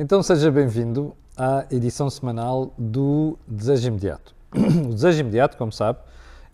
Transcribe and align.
Então 0.00 0.22
seja 0.22 0.48
bem-vindo 0.48 1.12
à 1.36 1.66
edição 1.72 2.08
semanal 2.08 2.72
do 2.78 3.36
Desejo 3.48 3.88
Imediato. 3.88 4.32
O 4.54 4.94
Desejo 4.94 5.22
Imediato, 5.22 5.56
como 5.56 5.72
sabe, 5.72 5.98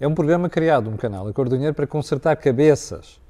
é 0.01 0.09
um 0.09 0.15
programa 0.15 0.49
criado, 0.49 0.89
um 0.89 0.97
canal, 0.97 1.28
a 1.28 1.33
cor 1.34 1.46
do 1.46 1.54
dinheiro, 1.54 1.75
para 1.75 1.86
consertar 1.86 2.36
cabeças. 2.36 3.20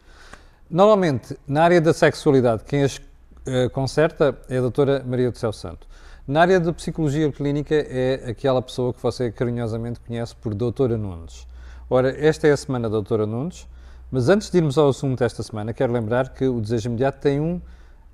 Normalmente, 0.71 1.37
na 1.49 1.65
área 1.65 1.81
da 1.81 1.93
sexualidade, 1.93 2.63
quem 2.63 2.85
as 2.85 2.99
uh, 2.99 3.69
conserta 3.73 4.39
é 4.49 4.59
a 4.59 4.61
doutora 4.61 5.03
Maria 5.05 5.33
do 5.33 5.37
Céu 5.37 5.53
Santo. 5.53 5.85
Na 6.29 6.43
área 6.43 6.61
da 6.61 6.73
psicologia 6.73 7.33
clínica 7.33 7.75
é 7.75 8.31
aquela 8.31 8.63
pessoa 8.63 8.95
que 8.95 9.03
você 9.03 9.33
carinhosamente 9.33 9.99
conhece 9.99 10.37
por 10.37 10.55
doutora 10.55 10.97
Nunes. 10.97 11.45
Ora, 11.91 12.15
esta 12.25 12.47
é 12.47 12.53
a 12.53 12.57
semana 12.57 12.89
da 12.89 12.93
doutora 12.93 13.27
Nunes, 13.27 13.67
mas 14.13 14.29
antes 14.29 14.49
de 14.49 14.59
irmos 14.59 14.79
ao 14.79 14.91
assunto 14.91 15.19
desta 15.19 15.43
semana, 15.43 15.73
quero 15.73 15.93
lembrar 15.93 16.29
que 16.29 16.47
o 16.47 16.61
Desejo 16.61 16.89
Imediato 16.89 17.19
tem 17.19 17.41
um 17.41 17.61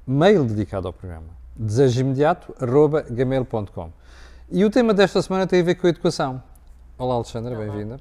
mail 0.07 0.45
dedicado 0.47 0.87
ao 0.87 0.95
programa. 0.95 1.40
desejoimediato.gmail.com 1.61 3.93
E 4.51 4.65
o 4.65 4.71
tema 4.71 4.95
desta 4.95 5.21
semana 5.21 5.47
tem 5.47 5.61
a 5.61 5.63
ver 5.63 5.75
com 5.75 5.87
a 5.87 5.91
educação. 5.91 6.43
Olá, 6.97 7.17
Alexandra, 7.17 7.55
bem-vinda. 7.55 8.01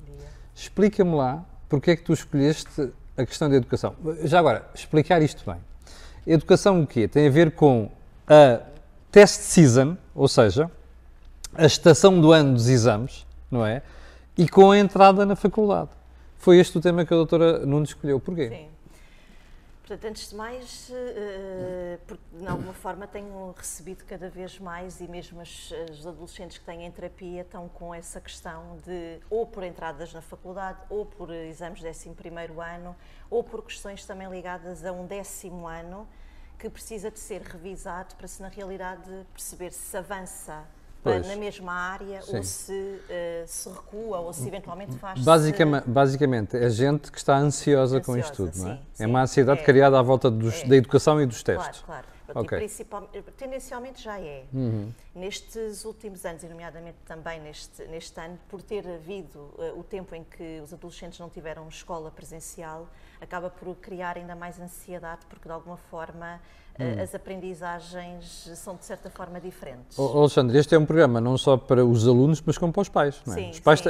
Explica-me 0.56 1.14
lá 1.14 1.44
porque 1.68 1.92
é 1.92 1.98
que 1.98 2.04
tu 2.04 2.14
escolheste 2.14 2.94
a 3.18 3.26
questão 3.26 3.50
da 3.50 3.58
educação. 3.58 3.94
Já 4.24 4.40
agora, 4.40 4.66
explicar 4.74 5.22
isto 5.22 5.44
bem. 5.46 5.58
Educação 6.26 6.82
o 6.82 6.88
quê? 6.88 7.06
Tem 7.08 7.28
a 7.28 7.30
ver 7.30 7.52
com 7.52 7.92
a 8.28 8.62
test 9.12 9.42
season, 9.42 9.98
ou 10.16 10.30
seja, 10.30 10.72
a 11.54 11.66
estação 11.66 12.22
do 12.22 12.32
ano 12.32 12.54
dos 12.54 12.70
exames, 12.70 13.26
não 13.52 13.66
é? 13.66 13.82
E 14.38 14.48
com 14.48 14.72
a 14.72 14.78
entrada 14.78 15.26
na 15.26 15.36
faculdade. 15.36 15.90
Foi 16.38 16.60
este 16.60 16.78
o 16.78 16.82
tema 16.82 17.04
que 17.04 17.14
a 17.14 17.18
doutora 17.18 17.66
Nunes 17.66 17.90
escolheu. 17.90 18.22
Porquê? 18.22 18.48
Sim. 18.48 18.68
Portanto, 19.90 20.06
antes 20.06 20.30
de 20.30 20.36
mais, 20.36 20.92
uh, 20.92 22.00
porque 22.06 22.24
de 22.32 22.48
alguma 22.48 22.74
forma 22.74 23.08
tenho 23.08 23.52
recebido 23.58 24.06
cada 24.06 24.30
vez 24.30 24.60
mais, 24.60 25.02
e 25.02 25.08
mesmo 25.08 25.42
as, 25.42 25.74
os 25.92 26.06
adolescentes 26.06 26.60
que 26.60 26.64
têm 26.64 26.86
em 26.86 26.92
terapia 26.92 27.42
estão 27.42 27.68
com 27.68 27.92
essa 27.92 28.22
questão 28.22 28.78
de, 28.86 29.20
ou 29.32 29.48
por 29.48 29.64
entradas 29.64 30.14
na 30.14 30.22
faculdade, 30.22 30.78
ou 30.92 31.08
por 31.08 31.32
exames 31.32 31.80
de 31.80 31.88
11 31.88 32.08
ano, 32.76 32.96
ou 33.32 33.44
por 33.44 33.64
questões 33.64 34.06
também 34.06 34.30
ligadas 34.30 34.86
a 34.86 34.92
um 34.92 35.08
décimo 35.08 35.68
ano, 35.68 36.08
que 36.60 36.70
precisa 36.70 37.10
de 37.10 37.18
ser 37.18 37.42
revisado 37.42 38.14
para 38.16 38.28
se 38.28 38.44
na 38.44 38.48
realidade 38.48 39.10
perceber 39.34 39.72
se 39.72 39.98
avança 39.98 40.68
Pois. 41.02 41.26
na 41.28 41.36
mesma 41.38 41.72
área 41.72 42.22
Sim. 42.22 42.38
ou 42.38 42.44
se 42.44 42.74
uh, 42.74 43.44
se 43.46 43.70
recua 43.70 44.20
ou 44.20 44.34
se 44.34 44.48
eventualmente 44.48 44.98
faz. 44.98 45.24
Basicamente, 45.24 45.84
basicamente 45.88 46.58
é 46.58 46.70
gente 46.70 47.12
que 47.12 47.18
está 47.18 47.38
ansiosa, 47.38 47.98
ansiosa 47.98 48.02
com 48.02 48.18
isto 48.18 48.36
tudo, 48.36 48.58
não 48.58 48.72
é? 48.72 48.80
Sim. 48.94 49.04
É 49.04 49.08
uma 49.08 49.22
ansiedade 49.22 49.62
é. 49.62 49.64
criada 49.64 49.98
à 49.98 50.02
volta 50.02 50.30
dos, 50.30 50.62
é. 50.62 50.68
da 50.68 50.76
educação 50.76 51.22
e 51.22 51.26
dos 51.26 51.42
testes. 51.42 51.82
Claro, 51.82 52.04
claro. 52.04 52.19
Okay. 52.36 52.68
E 53.14 53.22
tendencialmente 53.34 54.02
já 54.02 54.20
é. 54.20 54.46
Uhum. 54.54 54.92
Nestes 55.16 55.86
últimos 55.86 56.26
anos, 56.26 56.44
e 56.44 56.48
nomeadamente 56.48 56.98
também 57.06 57.40
neste, 57.40 57.84
neste 57.86 58.20
ano, 58.20 58.38
por 58.50 58.62
ter 58.62 58.88
havido 58.88 59.40
uh, 59.40 59.80
o 59.80 59.84
tempo 59.84 60.16
em 60.16 60.24
que 60.24 60.62
os 60.64 60.74
adolescentes 60.74 61.20
não 61.20 61.30
tiveram 61.30 61.68
escola 61.68 62.12
presencial, 62.12 62.88
acaba 63.22 63.50
por 63.50 63.76
criar 63.76 64.18
ainda 64.18 64.36
mais 64.36 64.60
ansiedade, 64.60 65.22
porque 65.28 65.48
de 65.48 65.54
alguma 65.54 65.78
forma 65.78 66.40
hum. 66.80 67.02
as 67.02 67.14
aprendizagens 67.14 68.50
são 68.56 68.76
de 68.76 68.86
certa 68.86 69.10
forma 69.10 69.40
diferentes. 69.40 69.98
Oh, 69.98 70.20
Alexandre, 70.20 70.58
este 70.58 70.76
é 70.76 70.80
um 70.80 70.86
programa 70.86 71.20
não 71.20 71.38
só 71.38 71.58
para 71.58 71.86
os 71.86 72.08
alunos, 72.08 72.42
mas 72.46 72.58
como 72.58 72.72
para 72.72 72.82
os 72.82 72.90
pais. 72.90 73.22
Não 73.26 73.34
é? 73.34 73.38
Sim, 73.38 73.50
os 73.52 73.60
pais 73.60 73.80
sim. 73.80 73.90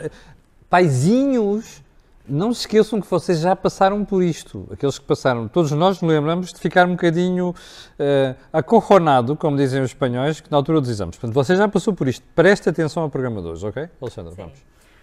Paizinhos, 0.70 1.82
não 2.30 2.54
se 2.54 2.62
esqueçam 2.62 3.02
que 3.02 3.10
vocês 3.10 3.40
já 3.40 3.56
passaram 3.56 4.06
por 4.06 4.24
isto. 4.24 4.68
Aqueles 4.72 5.00
que 5.00 5.06
passaram, 5.06 5.48
todos 5.48 5.72
nós 5.72 6.02
nos 6.02 6.12
lembramos 6.12 6.54
de 6.54 6.60
ficar 6.60 6.86
um 6.88 6.92
bocadinho 6.92 7.50
uh, 7.50 8.36
acorronado, 8.54 9.36
como 9.36 9.58
dizem 9.58 9.82
os 9.82 9.92
espanhóis, 9.92 10.44
na 10.50 10.58
altura 10.58 10.80
dos 10.80 10.90
exames. 10.90 11.18
Portanto, 11.18 11.34
você 11.34 11.56
já 11.56 11.68
passou 11.68 11.94
por 11.94 12.08
isto. 12.08 12.26
Preste 12.36 12.70
atenção 12.70 13.04
ao 13.04 13.10
programa 13.10 13.42
de 13.42 13.48
hoje, 13.48 13.68
ok? 13.68 13.90
Alexandre, 14.02 14.32
sim. 14.36 14.42
vamos. 14.42 14.60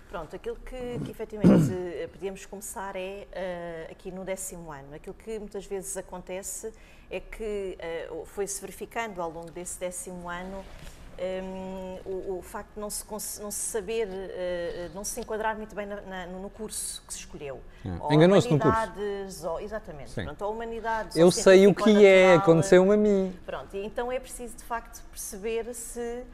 Pronto, 0.09 0.35
aquilo 0.35 0.57
que, 0.57 1.05
que 1.05 1.11
efetivamente 1.11 1.73
eh, 1.73 2.09
podíamos 2.11 2.47
começar 2.47 2.95
é 2.97 3.27
uh, 3.27 3.93
aqui 3.93 4.11
no 4.11 4.25
décimo 4.25 4.73
ano. 4.73 4.95
Aquilo 4.95 5.15
que 5.15 5.39
muitas 5.39 5.67
vezes 5.67 5.97
acontece 5.97 6.73
é 7.11 7.21
que 7.21 7.77
uh, 8.11 8.25
foi-se 8.25 8.61
verificando 8.61 9.21
ao 9.21 9.31
longo 9.31 9.51
desse 9.51 9.79
décimo 9.79 10.31
ano 10.31 10.65
um, 11.19 11.99
o, 12.05 12.39
o, 12.39 12.43
facto 12.43 12.75
de 12.75 12.81
não 12.81 12.91
se, 12.91 13.05
não 13.41 13.51
se 13.51 13.59
saber, 13.59 14.07
uh, 14.07 14.95
não 14.95 15.05
se 15.05 15.21
enquadrar 15.21 15.57
muito 15.57 15.75
bem 15.75 15.87
na, 15.87 16.01
na, 16.03 16.27
no 16.27 16.51
curso 16.51 17.03
que 17.07 17.13
se 17.13 17.21
escolheu. 17.21 17.61
É. 17.85 18.15
Enganou-se 18.15 18.51
no 18.51 18.59
curso. 18.59 19.49
Ou, 19.49 19.61
exatamente. 19.61 20.11
Sim. 20.11 20.25
Pronto, 20.25 20.45
ou 20.45 20.53
humanidades. 20.53 21.17
Eu 21.17 21.31
sei 21.31 21.67
o 21.67 21.75
que 21.75 22.05
é, 22.05 22.35
aconteceu 22.35 22.91
a 22.91 22.97
mim. 22.97 23.35
Pronto, 23.45 23.75
e 23.77 23.85
então 23.85 24.11
é 24.13 24.21
preciso 24.21 24.57
de 24.57 24.65
facto 24.65 25.03
perceber 25.11 25.73
se 25.75 26.25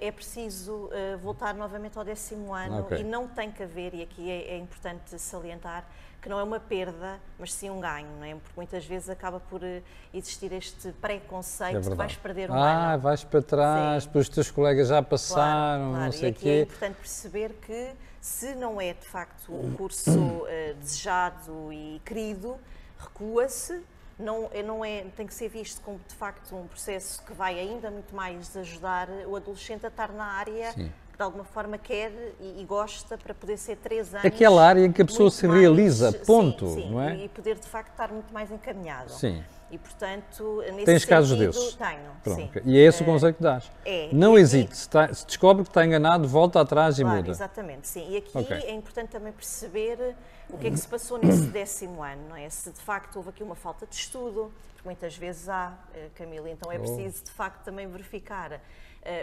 é 0.00 0.12
preciso 0.12 0.72
uh, 0.72 1.18
voltar 1.18 1.54
novamente 1.54 1.98
ao 1.98 2.04
décimo 2.04 2.54
ano 2.54 2.80
okay. 2.80 3.00
e 3.00 3.04
não 3.04 3.26
tem 3.26 3.50
que 3.50 3.62
haver, 3.62 3.94
e 3.94 4.02
aqui 4.02 4.30
é, 4.30 4.54
é, 4.54 4.58
importante 4.58 5.18
salientar, 5.18 5.84
que 6.22 6.28
não 6.28 6.38
é 6.38 6.42
uma 6.42 6.60
perda, 6.60 7.20
mas 7.38 7.52
sim 7.52 7.68
um 7.68 7.80
ganho, 7.80 8.08
não 8.18 8.24
é? 8.24 8.34
Porque 8.34 8.52
muitas 8.56 8.84
vezes 8.84 9.08
acaba 9.08 9.40
por 9.40 9.62
uh, 9.62 9.82
existir 10.14 10.52
este 10.52 10.92
preconceito 10.92 11.78
é 11.78 11.80
de 11.80 11.90
que 11.90 11.94
vais 11.96 12.14
perder 12.16 12.50
um 12.50 12.54
ah, 12.54 12.70
ano. 12.70 12.80
Ah, 12.94 12.96
vais 12.96 13.24
para 13.24 13.42
trás, 13.42 14.04
sim. 14.04 14.18
os 14.18 14.28
teus 14.28 14.50
colegas 14.50 14.88
já 14.88 15.02
passaram, 15.02 15.90
claro, 15.90 15.90
claro. 15.90 16.04
não 16.04 16.12
sei 16.12 16.30
o 16.30 16.34
quê. 16.34 16.48
é 16.48 16.62
importante 16.62 16.96
perceber 16.96 17.52
que 17.66 17.92
se 18.20 18.54
não 18.54 18.80
é 18.80 18.92
de 18.94 19.06
facto 19.06 19.52
o 19.52 19.74
curso 19.76 20.44
desejado 20.80 21.72
e 21.72 22.00
querido, 22.04 22.56
recua-se 22.98 23.82
não, 24.18 24.48
é, 24.52 24.62
não 24.62 24.84
é, 24.84 25.04
tem 25.16 25.26
que 25.26 25.34
ser 25.34 25.48
visto 25.48 25.80
como 25.82 26.00
de 26.08 26.14
facto 26.14 26.56
um 26.56 26.66
processo 26.66 27.22
que 27.24 27.32
vai 27.32 27.58
ainda 27.58 27.90
muito 27.90 28.14
mais 28.14 28.56
ajudar 28.56 29.08
o 29.26 29.36
adolescente 29.36 29.84
a 29.84 29.88
estar 29.88 30.10
na 30.12 30.24
área 30.24 30.72
Sim. 30.72 30.90
que 31.10 31.16
de 31.16 31.22
alguma 31.22 31.44
forma 31.44 31.76
quer 31.76 32.12
e, 32.40 32.62
e, 32.62 32.64
gosta 32.64 33.18
para 33.18 33.34
poder 33.34 33.58
ser 33.58 33.76
três 33.76 34.14
anos. 34.14 34.24
Aquela 34.24 34.66
área 34.66 34.84
em 34.84 34.92
que 34.92 35.02
a 35.02 35.04
pessoa 35.04 35.30
se 35.30 35.46
realiza, 35.46 36.10
mais, 36.10 36.26
ponto, 36.26 36.66
sim, 36.68 36.82
sim, 36.82 36.90
não 36.90 37.00
é? 37.00 37.16
E 37.16 37.28
poder 37.28 37.58
de 37.58 37.68
facto 37.68 37.90
estar 37.90 38.10
muito 38.10 38.32
mais 38.32 38.50
encaminhado. 38.50 39.10
Sim. 39.12 39.42
E, 39.70 39.78
portanto, 39.78 40.62
nesse 40.62 40.84
Tens 40.84 41.02
sentido, 41.02 41.08
casos 41.08 41.38
desses? 41.38 41.74
Tenho, 41.74 42.10
Pronto. 42.22 42.36
sim. 42.36 42.50
E 42.64 42.78
é 42.78 42.82
esse 42.82 43.02
o 43.02 43.04
eh, 43.04 43.06
conselho 43.06 43.34
que 43.34 43.42
dás? 43.42 43.70
É. 43.84 44.08
Não 44.12 44.36
é, 44.36 44.40
hesite. 44.40 44.70
É, 44.70 44.74
se, 44.74 44.80
está, 44.82 45.12
se, 45.12 45.26
descobre 45.26 45.64
que 45.64 45.70
está 45.70 45.84
enganado, 45.84 46.28
volta 46.28 46.60
atrás 46.60 46.96
claro, 47.00 47.16
e 47.16 47.18
muda. 47.18 47.30
Exatamente, 47.30 47.88
sim. 47.88 48.08
E 48.10 48.16
aqui 48.16 48.38
okay. 48.38 48.58
é 48.58 48.72
importante 48.72 49.10
também 49.10 49.32
perceber 49.32 50.14
o 50.48 50.56
que 50.56 50.68
é 50.68 50.70
que 50.70 50.76
se 50.76 50.86
passou 50.86 51.18
nesse 51.18 51.46
décimo 51.48 52.02
ano, 52.02 52.28
não 52.28 52.36
é? 52.36 52.48
Se 52.48 52.70
de 52.70 52.80
facto 52.80 53.16
houve 53.16 53.30
aqui 53.30 53.42
uma 53.42 53.56
falta 53.56 53.86
de 53.86 53.94
estudo, 53.96 54.52
porque 54.74 54.86
muitas 54.88 55.16
vezes 55.16 55.48
há, 55.48 55.74
eh, 55.94 56.10
Camila, 56.14 56.48
então 56.48 56.70
é 56.70 56.76
oh. 56.76 56.80
preciso 56.80 57.24
de 57.24 57.30
facto 57.32 57.64
também 57.64 57.88
verificar 57.88 58.60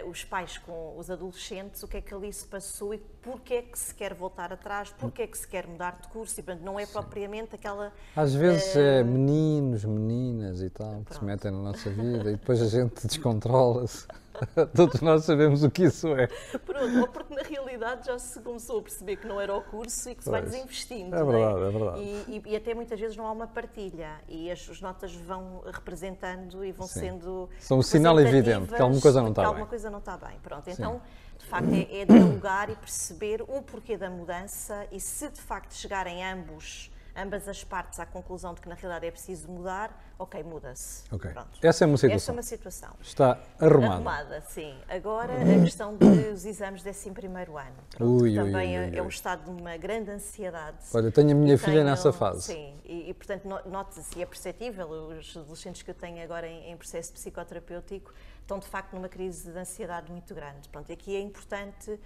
uh, 0.04 0.08
os 0.08 0.24
pais 0.24 0.58
com 0.58 0.96
os 0.98 1.10
adolescentes, 1.10 1.82
o 1.82 1.88
que 1.88 1.98
é 1.98 2.00
que 2.00 2.14
ali 2.14 2.32
se 2.32 2.46
passou 2.46 2.94
e 2.94 2.98
porquê 2.98 3.54
é 3.54 3.62
que 3.62 3.78
se 3.78 3.94
quer 3.94 4.14
voltar 4.14 4.52
atrás, 4.52 4.90
porquê 4.90 5.22
é 5.22 5.26
que 5.26 5.36
se 5.36 5.46
quer 5.46 5.66
mudar 5.66 5.98
de 6.00 6.08
curso, 6.08 6.38
e 6.40 6.42
portanto 6.42 6.64
não 6.64 6.78
é 6.78 6.86
propriamente 6.86 7.54
aquela... 7.54 7.92
Às 8.16 8.34
vezes 8.34 8.74
uh, 8.74 8.78
é 8.78 9.04
meninos, 9.04 9.84
meninas 9.84 10.62
e 10.62 10.70
tal, 10.70 10.88
pronto. 10.88 11.08
que 11.08 11.14
se 11.16 11.24
metem 11.24 11.50
na 11.50 11.58
nossa 11.58 11.90
vida 11.90 12.30
e 12.30 12.36
depois 12.36 12.60
a 12.62 12.66
gente 12.66 13.04
descontrola-se. 13.06 14.06
Todos 14.74 15.00
nós 15.00 15.24
sabemos 15.24 15.62
o 15.62 15.70
que 15.70 15.84
isso 15.84 16.08
é. 16.08 16.26
Pronto, 16.58 17.00
ou 17.00 17.08
porque 17.08 17.34
na 17.34 17.42
realidade 17.42 18.06
já 18.06 18.18
se 18.18 18.40
começou 18.40 18.80
a 18.80 18.82
perceber 18.82 19.16
que 19.16 19.26
não 19.26 19.40
era 19.40 19.54
o 19.54 19.62
curso 19.62 20.10
e 20.10 20.14
que 20.14 20.24
se 20.24 20.30
vai 20.30 20.42
desinvestindo. 20.42 21.14
É 21.14 21.24
verdade, 21.24 21.62
é, 21.62 21.68
é 21.68 21.70
verdade. 21.70 22.00
E, 22.00 22.24
e, 22.28 22.52
e, 22.52 22.56
até 22.56 22.74
muitas 22.74 22.98
vezes 22.98 23.16
não 23.16 23.26
há 23.26 23.32
uma 23.32 23.46
partilha 23.46 24.20
e 24.28 24.50
as, 24.50 24.68
as 24.68 24.80
notas 24.80 25.14
vão 25.14 25.62
representando 25.66 26.64
e 26.64 26.72
vão 26.72 26.86
Sim. 26.86 27.00
sendo. 27.00 27.48
São 27.60 27.78
um 27.78 27.82
sinal 27.82 28.18
evidente 28.20 28.72
que 28.72 28.80
alguma 28.80 29.00
coisa 29.00 29.20
não 29.20 29.30
está 29.30 29.42
bem. 29.42 29.48
alguma 29.48 29.66
coisa 29.66 29.90
não 29.90 29.98
está 29.98 30.16
bem. 30.16 30.38
Pronto, 30.42 30.68
então. 30.68 31.00
De 31.36 31.46
facto, 31.46 31.68
é, 31.74 32.00
é 32.00 32.04
dialogar 32.04 32.70
e 32.70 32.76
perceber 32.76 33.42
o 33.42 33.60
porquê 33.60 33.96
da 33.96 34.08
mudança 34.08 34.86
e 34.90 35.00
se 35.00 35.28
de 35.28 35.40
facto 35.40 35.74
chegarem 35.74 36.24
ambos 36.24 36.90
ambas 37.16 37.48
as 37.48 37.62
partes 37.62 38.00
à 38.00 38.06
conclusão 38.06 38.54
de 38.54 38.60
que 38.60 38.68
na 38.68 38.74
realidade 38.74 39.06
é 39.06 39.10
preciso 39.10 39.48
mudar, 39.48 39.96
ok, 40.18 40.42
muda-se. 40.42 41.04
Okay. 41.12 41.32
Essa 41.62 41.84
é 41.84 41.86
uma 41.86 41.96
situação. 41.96 42.16
Essa 42.16 42.30
é 42.30 42.34
uma 42.34 42.42
situação. 42.42 42.90
Está 43.00 43.40
arrumada. 43.58 43.94
Arrumada, 43.94 44.40
sim. 44.42 44.76
Agora 44.88 45.32
a 45.32 45.62
questão 45.62 45.96
dos 45.96 46.44
exames 46.44 46.82
desse 46.82 47.10
primeiro 47.10 47.56
ano. 47.56 47.76
Pronto, 47.90 48.22
ui, 48.22 48.34
também 48.34 48.78
ui, 48.78 48.84
ui, 48.86 48.94
é, 48.94 48.98
é 48.98 49.02
um 49.02 49.08
estado 49.08 49.44
de 49.44 49.60
uma 49.60 49.76
grande 49.76 50.10
ansiedade. 50.10 50.78
Olha, 50.92 51.10
tenho 51.10 51.30
a 51.30 51.34
minha 51.34 51.58
filha 51.58 51.74
tenho, 51.74 51.84
nessa 51.84 52.12
fase. 52.12 52.42
Sim, 52.42 52.74
e, 52.84 53.10
e 53.10 53.14
portanto 53.14 53.44
nota-se 53.66 54.18
e 54.18 54.22
é 54.22 54.26
perceptível, 54.26 54.88
os 54.88 55.36
adolescentes 55.36 55.82
que 55.82 55.90
eu 55.90 55.94
tenho 55.94 56.22
agora 56.22 56.46
em, 56.46 56.70
em 56.70 56.76
processo 56.76 57.12
psicoterapêutico 57.12 58.12
estão 58.40 58.58
de 58.58 58.66
facto 58.66 58.92
numa 58.92 59.08
crise 59.08 59.50
de 59.50 59.58
ansiedade 59.58 60.10
muito 60.10 60.34
grande. 60.34 60.68
Pronto, 60.68 60.90
e 60.90 60.92
aqui 60.92 61.16
é 61.16 61.20
importante 61.20 61.98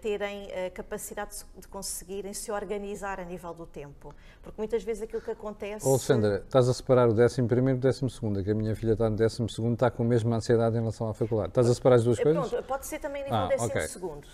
terem 0.00 0.48
a 0.66 0.70
capacidade 0.70 1.44
de 1.56 1.66
conseguirem 1.68 2.32
se 2.32 2.52
organizar 2.52 3.18
a 3.18 3.24
nível 3.24 3.52
do 3.52 3.66
tempo. 3.66 4.14
Porque 4.42 4.54
muitas 4.58 4.82
vezes 4.82 5.02
aquilo 5.02 5.22
que 5.22 5.30
acontece. 5.30 5.86
Oh, 5.86 5.90
Alexandra, 5.90 6.42
estás 6.44 6.68
a 6.68 6.74
separar 6.74 7.08
o 7.08 7.12
11 7.12 7.42
primeiro 7.44 7.78
e 7.78 7.80
o 7.80 7.82
12 7.82 8.10
segundo, 8.10 8.42
que 8.42 8.50
a 8.50 8.54
minha 8.54 8.74
filha 8.74 8.92
está 8.92 9.08
no 9.08 9.16
12 9.16 9.48
segundo, 9.48 9.74
está 9.74 9.90
com 9.90 10.02
a 10.02 10.06
mesma 10.06 10.36
ansiedade 10.36 10.76
em 10.76 10.80
relação 10.80 11.08
à 11.08 11.14
faculdade. 11.14 11.48
Estás 11.48 11.70
a 11.70 11.74
separar 11.74 11.96
as 11.96 12.04
duas 12.04 12.18
coisas? 12.18 12.48
Pronto, 12.48 12.64
pode 12.64 12.86
ser 12.86 12.98
também 12.98 13.22
a 13.22 13.24
nível 13.24 13.38
ah, 13.38 13.46
do 13.46 13.56
12 13.56 13.66
okay. 13.66 13.82
segundo, 13.82 14.26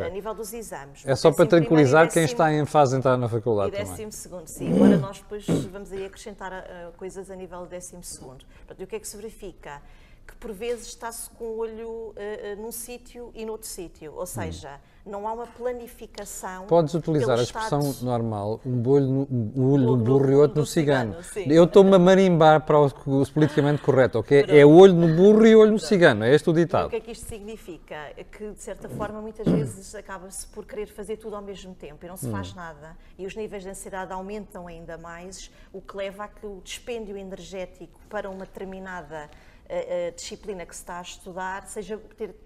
a, 0.00 0.06
a, 0.06 0.08
nível 0.08 0.34
dos 0.34 0.52
exames. 0.52 1.02
É 1.06 1.14
só 1.14 1.32
para 1.32 1.46
tranquilizar 1.46 2.04
décimo, 2.04 2.14
quem 2.14 2.24
está 2.24 2.52
em 2.52 2.64
fase 2.64 2.92
de 2.92 2.98
entrar 2.98 3.16
na 3.16 3.28
faculdade. 3.28 3.74
E 3.74 3.84
12 3.84 4.12
segundo, 4.12 4.46
sim. 4.46 4.74
Agora 4.74 4.96
nós 4.96 5.18
depois 5.18 5.46
vamos 5.46 5.92
aí 5.92 6.04
acrescentar 6.04 6.52
uh, 6.52 6.92
coisas 6.96 7.30
a 7.30 7.36
nível 7.36 7.60
do 7.60 7.66
12 7.66 7.96
segundo. 8.02 8.44
Portanto, 8.66 8.82
o 8.82 8.86
que 8.86 8.96
é 8.96 9.00
que 9.00 9.08
se 9.08 9.16
verifica? 9.16 9.82
Que 10.28 10.36
por 10.36 10.52
vezes 10.52 10.88
está-se 10.88 11.30
com 11.30 11.44
o 11.44 11.58
olho 11.58 11.88
uh, 11.88 12.14
num 12.60 12.70
sítio 12.70 13.30
e 13.34 13.46
noutro 13.46 13.66
sítio. 13.66 14.12
Ou 14.14 14.26
seja, 14.26 14.78
hum. 15.06 15.10
não 15.10 15.26
há 15.26 15.32
uma 15.32 15.46
planificação. 15.46 16.66
Podes 16.66 16.92
utilizar 16.92 17.38
a 17.38 17.42
expressão 17.42 17.80
normal, 18.02 18.60
um, 18.64 18.76
bolho 18.76 19.06
no, 19.06 19.28
um 19.56 19.72
olho 19.72 19.84
no 19.84 19.96
burro 19.96 20.30
e 20.30 20.34
outro 20.34 20.60
no 20.60 20.66
cigano. 20.66 21.22
cigano 21.22 21.52
Eu 21.52 21.64
estou-me 21.64 21.94
a 21.94 21.98
marimbar 21.98 22.60
para 22.66 22.78
o, 22.78 22.90
politicamente 23.32 23.80
correto, 23.80 24.18
ok? 24.18 24.44
É 24.48 24.66
olho 24.66 24.92
no 24.92 25.16
burro 25.16 25.46
e 25.46 25.56
olho 25.56 25.72
no 25.72 25.78
cigano, 25.78 26.22
é 26.22 26.34
este 26.34 26.50
o 26.50 26.52
ditado. 26.52 26.84
E 26.84 26.86
o 26.88 26.90
que 26.90 26.96
é 26.96 27.00
que 27.00 27.12
isto 27.12 27.26
significa? 27.26 27.94
É 28.14 28.22
que, 28.22 28.50
de 28.50 28.62
certa 28.62 28.86
forma, 28.86 29.22
muitas 29.22 29.46
vezes 29.46 29.94
acaba-se 29.94 30.46
por 30.48 30.66
querer 30.66 30.88
fazer 30.88 31.16
tudo 31.16 31.36
ao 31.36 31.42
mesmo 31.42 31.74
tempo 31.74 32.04
e 32.04 32.08
não 32.08 32.18
se 32.18 32.26
hum. 32.26 32.32
faz 32.32 32.52
nada. 32.52 32.94
E 33.18 33.24
os 33.24 33.34
níveis 33.34 33.62
de 33.62 33.70
ansiedade 33.70 34.12
aumentam 34.12 34.66
ainda 34.66 34.98
mais, 34.98 35.50
o 35.72 35.80
que 35.80 35.96
leva 35.96 36.24
a 36.24 36.28
que 36.28 36.44
o 36.44 36.60
dispêndio 36.62 37.16
energético 37.16 37.98
para 38.10 38.28
uma 38.28 38.44
determinada 38.44 39.30
a, 39.68 40.08
a, 40.08 40.10
disciplina 40.10 40.64
que 40.64 40.74
se 40.74 40.82
está 40.82 40.98
a 40.98 41.02
estudar 41.02 41.66
seja 41.66 42.00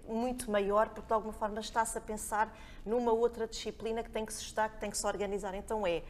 muito 0.07 0.51
maior, 0.51 0.89
porque 0.89 1.07
de 1.07 1.13
alguma 1.13 1.33
forma 1.33 1.59
está-se 1.59 1.97
a 1.97 2.01
pensar 2.01 2.55
numa 2.85 3.11
outra 3.11 3.47
disciplina 3.47 4.03
que 4.03 4.09
tem 4.09 4.25
que 4.25 4.33
se 4.33 4.41
estudar, 4.41 4.69
que 4.69 4.79
tem 4.79 4.89
que 4.89 4.97
se 4.97 5.07
organizar. 5.07 5.55
Então 5.55 5.87
é 5.87 6.03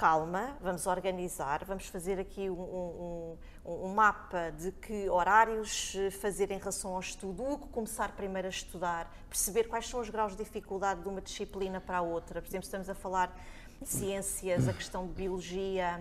calma, 0.00 0.56
vamos 0.62 0.86
organizar, 0.86 1.62
vamos 1.66 1.86
fazer 1.88 2.18
aqui 2.18 2.48
um, 2.48 2.58
um, 2.58 3.38
um, 3.66 3.88
mapa 3.88 4.50
de 4.50 4.72
que 4.72 5.10
horários 5.10 5.94
fazer 6.22 6.50
em 6.50 6.58
relação 6.58 6.94
ao 6.94 7.00
estudo, 7.00 7.44
o 7.44 7.58
que 7.58 7.68
começar 7.68 8.12
primeiro 8.12 8.48
a 8.48 8.50
estudar, 8.50 9.14
perceber 9.28 9.64
quais 9.64 9.86
são 9.86 10.00
os 10.00 10.08
graus 10.08 10.32
de 10.32 10.42
dificuldade 10.42 11.02
de 11.02 11.08
uma 11.08 11.20
disciplina 11.20 11.82
para 11.82 11.98
a 11.98 12.00
outra. 12.00 12.40
Por 12.40 12.48
exemplo, 12.48 12.64
estamos 12.64 12.88
a 12.88 12.94
falar 12.94 13.30
de 13.78 13.86
ciências, 13.86 14.68
a 14.68 14.72
questão 14.72 15.06
de 15.06 15.12
biologia, 15.12 16.00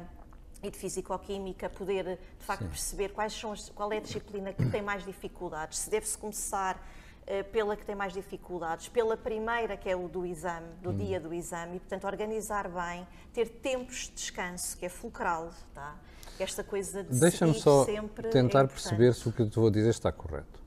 e 0.61 0.69
de 0.69 0.77
Físico-Química 0.77 1.69
poder, 1.69 2.19
de 2.37 2.45
facto, 2.45 2.63
Sim. 2.63 2.69
perceber 2.69 3.09
quais 3.09 3.33
são 3.33 3.51
as, 3.51 3.69
qual 3.69 3.91
é 3.91 3.97
a 3.97 4.01
disciplina 4.01 4.51
que 4.53 4.65
tem 4.69 4.81
mais 4.81 5.05
dificuldades, 5.05 5.79
se 5.79 5.89
deve-se 5.89 6.17
começar 6.17 6.75
uh, 6.75 7.43
pela 7.51 7.75
que 7.77 7.85
tem 7.85 7.95
mais 7.95 8.11
dificuldades, 8.13 8.89
pela 8.89 9.15
primeira, 9.15 9.77
que 9.77 9.89
é 9.89 9.95
o 9.95 10.07
do 10.07 10.25
exame, 10.25 10.67
do 10.81 10.89
hum. 10.89 10.97
dia 10.97 11.19
do 11.19 11.33
exame, 11.33 11.77
e, 11.77 11.79
portanto, 11.79 12.05
organizar 12.05 12.67
bem, 12.67 13.07
ter 13.33 13.47
tempos 13.47 14.09
de 14.09 14.11
descanso, 14.11 14.77
que 14.77 14.85
é 14.85 14.89
fulcral, 14.89 15.51
tá? 15.73 15.95
Esta 16.39 16.63
coisa 16.63 17.03
de 17.03 17.19
Deixa-me 17.19 17.53
só 17.53 17.85
é 17.85 18.29
tentar 18.29 18.63
é 18.63 18.67
perceber 18.67 19.13
se 19.13 19.27
o 19.27 19.31
que 19.31 19.41
eu 19.41 19.49
vou 19.49 19.69
dizer 19.69 19.89
está 19.89 20.09
correto. 20.09 20.63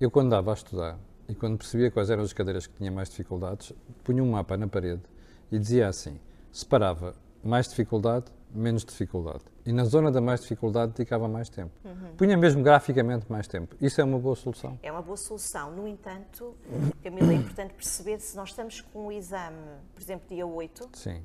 Eu, 0.00 0.10
quando 0.10 0.26
andava 0.26 0.50
a 0.50 0.54
estudar 0.54 0.98
e 1.28 1.34
quando 1.34 1.56
percebia 1.56 1.92
quais 1.92 2.10
eram 2.10 2.24
as 2.24 2.32
cadeiras 2.32 2.66
que 2.66 2.74
tinha 2.74 2.90
mais 2.90 3.08
dificuldades, 3.08 3.72
punha 4.02 4.20
um 4.20 4.32
mapa 4.32 4.56
na 4.56 4.66
parede 4.66 5.02
e 5.50 5.58
dizia 5.60 5.86
assim: 5.86 6.18
separava 6.50 7.14
mais 7.42 7.68
dificuldade, 7.68 8.26
menos 8.54 8.84
dificuldade. 8.84 9.44
E 9.64 9.72
na 9.72 9.84
zona 9.84 10.10
da 10.10 10.20
mais 10.20 10.40
dificuldade 10.42 10.92
dedicava 10.92 11.28
mais 11.28 11.48
tempo. 11.48 11.72
Uhum. 11.84 12.16
Punha 12.16 12.36
mesmo 12.36 12.62
graficamente 12.62 13.30
mais 13.30 13.46
tempo. 13.46 13.76
Isso 13.80 14.00
é 14.00 14.04
uma 14.04 14.18
boa 14.18 14.36
solução? 14.36 14.78
É 14.82 14.90
uma 14.90 15.02
boa 15.02 15.16
solução. 15.16 15.70
No 15.72 15.86
entanto, 15.86 16.54
Camila, 17.02 17.32
é 17.32 17.36
importante 17.36 17.74
perceber 17.74 18.20
se 18.20 18.36
nós 18.36 18.50
estamos 18.50 18.80
com 18.80 19.06
o 19.06 19.12
exame, 19.12 19.56
por 19.94 20.02
exemplo, 20.02 20.26
dia 20.28 20.46
8. 20.46 20.90
Sim. 20.94 21.22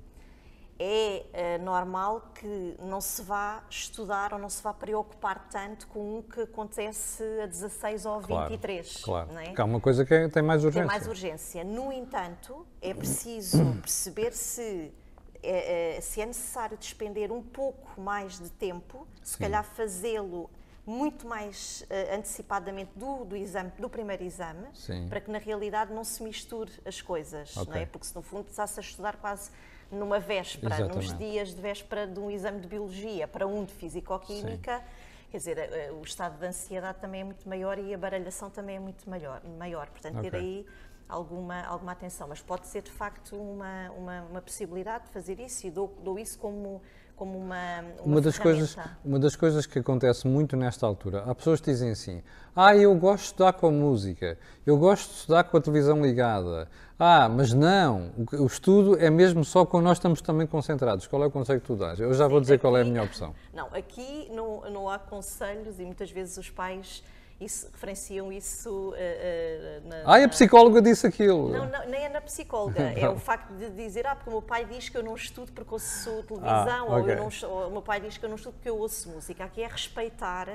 É 0.79 1.57
uh, 1.59 1.63
normal 1.63 2.31
que 2.35 2.77
não 2.83 3.01
se 3.01 3.23
vá 3.23 3.63
estudar 3.67 4.31
ou 4.31 4.37
não 4.37 4.47
se 4.47 4.61
vá 4.61 4.71
preocupar 4.71 5.49
tanto 5.49 5.87
com 5.87 6.19
um 6.19 6.21
que 6.21 6.41
acontece 6.41 7.23
a 7.41 7.47
16 7.47 8.05
ou 8.05 8.21
claro, 8.21 8.49
23. 8.51 9.01
Claro, 9.01 9.33
não 9.33 9.39
é? 9.39 9.45
porque 9.45 9.61
há 9.61 9.65
uma 9.65 9.79
coisa 9.79 10.05
que 10.05 10.13
é, 10.13 10.29
tem 10.29 10.43
mais 10.43 10.63
urgência. 10.63 10.87
Tem 10.87 10.99
mais 10.99 11.07
urgência. 11.07 11.63
No 11.63 11.91
entanto, 11.91 12.63
é 12.79 12.93
preciso 12.95 13.57
perceber 13.81 14.33
se 14.33 14.93
é, 15.43 15.97
é, 15.97 16.01
se 16.01 16.21
é 16.21 16.25
necessário 16.25 16.77
despender 16.77 17.31
um 17.31 17.41
pouco 17.41 17.99
mais 17.99 18.39
de 18.39 18.49
tempo, 18.49 19.07
se 19.23 19.33
Sim. 19.33 19.39
calhar 19.39 19.63
fazê-lo 19.63 20.49
muito 20.87 21.27
mais 21.27 21.85
uh, 21.89 22.15
antecipadamente 22.15 22.91
do, 22.95 23.25
do, 23.25 23.35
exame, 23.35 23.71
do 23.77 23.89
primeiro 23.89 24.23
exame, 24.23 24.67
Sim. 24.73 25.09
para 25.09 25.19
que 25.19 25.29
na 25.29 25.37
realidade 25.37 25.93
não 25.93 26.05
se 26.05 26.23
misture 26.23 26.71
as 26.85 27.01
coisas, 27.01 27.55
okay. 27.57 27.73
não 27.73 27.81
é? 27.81 27.85
Porque 27.85 28.07
se 28.07 28.15
no 28.15 28.21
fundo 28.21 28.47
a 28.57 28.79
estudar 28.79 29.17
quase 29.17 29.51
numa 29.91 30.17
véspera, 30.17 30.75
Exatamente. 30.75 30.95
nos 30.95 31.17
dias 31.17 31.53
de 31.53 31.61
véspera 31.61 32.07
de 32.07 32.17
um 32.19 32.31
exame 32.31 32.61
de 32.61 32.67
biologia 32.67 33.27
para 33.27 33.45
um 33.45 33.65
de 33.65 33.73
físico-química, 33.73 34.81
quer 35.29 35.37
dizer, 35.37 35.91
uh, 35.91 35.95
o 35.95 36.03
estado 36.03 36.39
de 36.39 36.45
ansiedade 36.45 36.99
também 36.99 37.19
é 37.19 37.23
muito 37.25 37.47
maior 37.49 37.77
e 37.77 37.93
a 37.93 37.97
baralhação 37.97 38.49
também 38.49 38.77
é 38.77 38.79
muito 38.79 39.09
maior, 39.09 39.41
maior. 39.57 39.87
portanto 39.89 40.19
okay. 40.19 40.31
ter 40.31 40.37
aí 40.37 40.65
alguma, 41.07 41.61
alguma 41.63 41.91
atenção. 41.91 42.27
Mas 42.27 42.41
pode 42.41 42.67
ser, 42.67 42.81
de 42.81 42.91
facto, 42.91 43.35
uma, 43.35 43.89
uma, 43.91 44.21
uma 44.23 44.41
possibilidade 44.41 45.05
de 45.05 45.11
fazer 45.11 45.39
isso 45.39 45.67
e 45.67 45.71
dou, 45.71 45.93
dou 46.03 46.19
isso 46.19 46.37
como, 46.37 46.81
como 47.15 47.37
uma, 47.37 47.81
uma, 47.99 48.03
uma 48.05 48.21
das 48.21 48.37
coisas 48.37 48.77
Uma 49.03 49.19
das 49.19 49.35
coisas 49.35 49.65
que 49.65 49.79
acontece 49.79 50.27
muito 50.27 50.55
nesta 50.55 50.85
altura, 50.85 51.23
há 51.25 51.33
pessoas 51.33 51.59
que 51.59 51.71
dizem 51.71 51.91
assim, 51.91 52.21
ah, 52.55 52.75
eu 52.75 52.93
gosto 52.95 53.23
de 53.23 53.29
estudar 53.29 53.53
com 53.53 53.71
música, 53.71 54.37
eu 54.65 54.77
gosto 54.77 55.09
de 55.09 55.17
estudar 55.17 55.43
com 55.45 55.57
a 55.57 55.61
televisão 55.61 56.01
ligada. 56.01 56.69
Ah, 56.99 57.29
mas 57.29 57.53
não, 57.53 58.11
o, 58.17 58.43
o 58.43 58.45
estudo 58.47 58.97
é 58.97 59.09
mesmo 59.09 59.43
só 59.45 59.65
quando 59.65 59.83
nós 59.83 59.97
estamos 59.97 60.19
também 60.21 60.47
concentrados. 60.47 61.05
Qual 61.05 61.23
é 61.23 61.27
o 61.27 61.31
conselho 61.31 61.61
que 61.61 61.67
tu 61.67 61.75
dás? 61.75 61.99
Eu 61.99 62.11
já 62.13 62.27
vou 62.27 62.41
dizer 62.41 62.55
aqui, 62.55 62.61
qual 62.61 62.75
é 62.75 62.81
a 62.81 62.85
minha 62.85 63.03
opção. 63.03 63.35
Não, 63.53 63.67
aqui 63.67 64.29
não, 64.31 64.69
não 64.71 64.89
há 64.89 64.97
conselhos 64.97 65.79
e 65.79 65.85
muitas 65.85 66.09
vezes 66.09 66.37
os 66.37 66.49
pais 66.49 67.03
isso, 67.39 67.69
referenciam 67.71 68.31
isso 68.31 68.69
uh, 68.69 68.93
uh, 68.93 69.87
na, 69.87 70.01
Ah, 70.05 70.23
a 70.23 70.27
psicóloga 70.27 70.81
disse 70.81 71.05
aquilo. 71.05 71.49
Não, 71.49 71.65
não, 71.69 71.87
nem 71.87 72.05
é 72.05 72.09
na 72.09 72.19
psicóloga. 72.19 72.81
é 72.97 73.07
o 73.07 73.19
facto 73.19 73.51
de 73.53 73.69
dizer, 73.69 74.07
ah, 74.07 74.15
porque 74.15 74.29
o 74.29 74.33
meu 74.33 74.41
pai 74.41 74.65
diz 74.65 74.89
que 74.89 74.97
eu 74.97 75.03
não 75.03 75.15
estudo 75.15 75.51
porque 75.51 75.71
ouço 75.71 76.23
televisão, 76.23 76.91
ah, 76.91 76.97
okay. 76.97 77.15
ou, 77.15 77.17
não, 77.17 77.49
ou, 77.49 77.67
o 77.67 77.71
meu 77.71 77.81
pai 77.81 78.01
diz 78.01 78.17
que 78.17 78.25
eu 78.25 78.29
não 78.29 78.37
estudo 78.37 78.53
porque 78.53 78.69
eu 78.69 78.77
ouço 78.77 79.09
música. 79.09 79.43
Aqui 79.43 79.61
é 79.61 79.67
respeitar, 79.67 80.47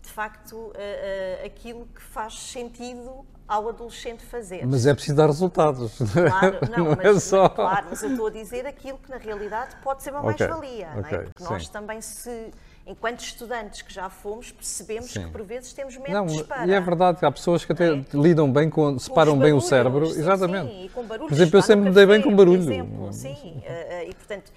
de 0.00 0.08
facto, 0.08 0.54
uh, 0.54 1.46
aquilo 1.46 1.86
que 1.86 2.02
faz 2.02 2.34
sentido 2.34 3.26
ao 3.52 3.68
adolescente 3.68 4.24
fazer. 4.24 4.66
Mas 4.66 4.86
é 4.86 4.94
preciso 4.94 5.14
dar 5.14 5.26
resultados. 5.26 5.92
Claro, 5.98 6.58
não, 6.74 6.84
não 6.84 6.92
é 6.92 6.96
mas, 6.96 7.16
é 7.16 7.20
só... 7.20 7.48
claro, 7.50 7.86
mas 7.90 8.02
eu 8.02 8.10
estou 8.10 8.26
a 8.26 8.30
dizer 8.30 8.66
aquilo 8.66 8.96
que 8.96 9.10
na 9.10 9.18
realidade 9.18 9.76
pode 9.82 10.02
ser 10.02 10.10
uma 10.10 10.20
okay. 10.20 10.46
mais-valia, 10.46 10.88
okay. 10.96 11.02
não 11.02 11.08
é? 11.08 11.22
Porque 11.24 11.42
Sim. 11.42 11.50
nós 11.50 11.68
também 11.68 12.00
se 12.00 12.50
enquanto 12.86 13.20
estudantes 13.20 13.82
que 13.82 13.92
já 13.92 14.08
fomos, 14.08 14.50
percebemos 14.50 15.12
sim. 15.12 15.24
que 15.24 15.30
por 15.30 15.42
vezes 15.42 15.72
temos 15.72 15.96
métodos 15.98 16.34
não, 16.34 16.44
para. 16.44 16.66
E 16.66 16.72
é 16.72 16.80
verdade 16.80 17.18
que 17.18 17.26
há 17.26 17.30
pessoas 17.30 17.64
que 17.64 17.72
até 17.72 17.92
é? 17.92 18.04
lidam 18.14 18.50
bem 18.50 18.70
com, 18.70 18.98
separam 18.98 19.38
bem 19.38 19.52
o 19.52 19.60
cérebro. 19.60 20.06
Sim, 20.06 20.18
exatamente. 20.18 20.70
Sim, 20.72 20.84
e 20.86 20.88
com 20.88 21.04
barulhos. 21.04 21.28
Por 21.28 21.34
exemplo, 21.34 21.58
eu 21.58 21.62
sempre 21.62 21.88
me 21.90 21.94
dei 21.94 22.06
bem 22.06 22.22
com 22.22 22.34
barulho. 22.34 22.62
Exemplo, 22.62 23.12
sim, 23.12 23.62
eh, 23.64 23.86
eh, 23.90 24.08
e 24.08 24.14
portanto 24.14 24.50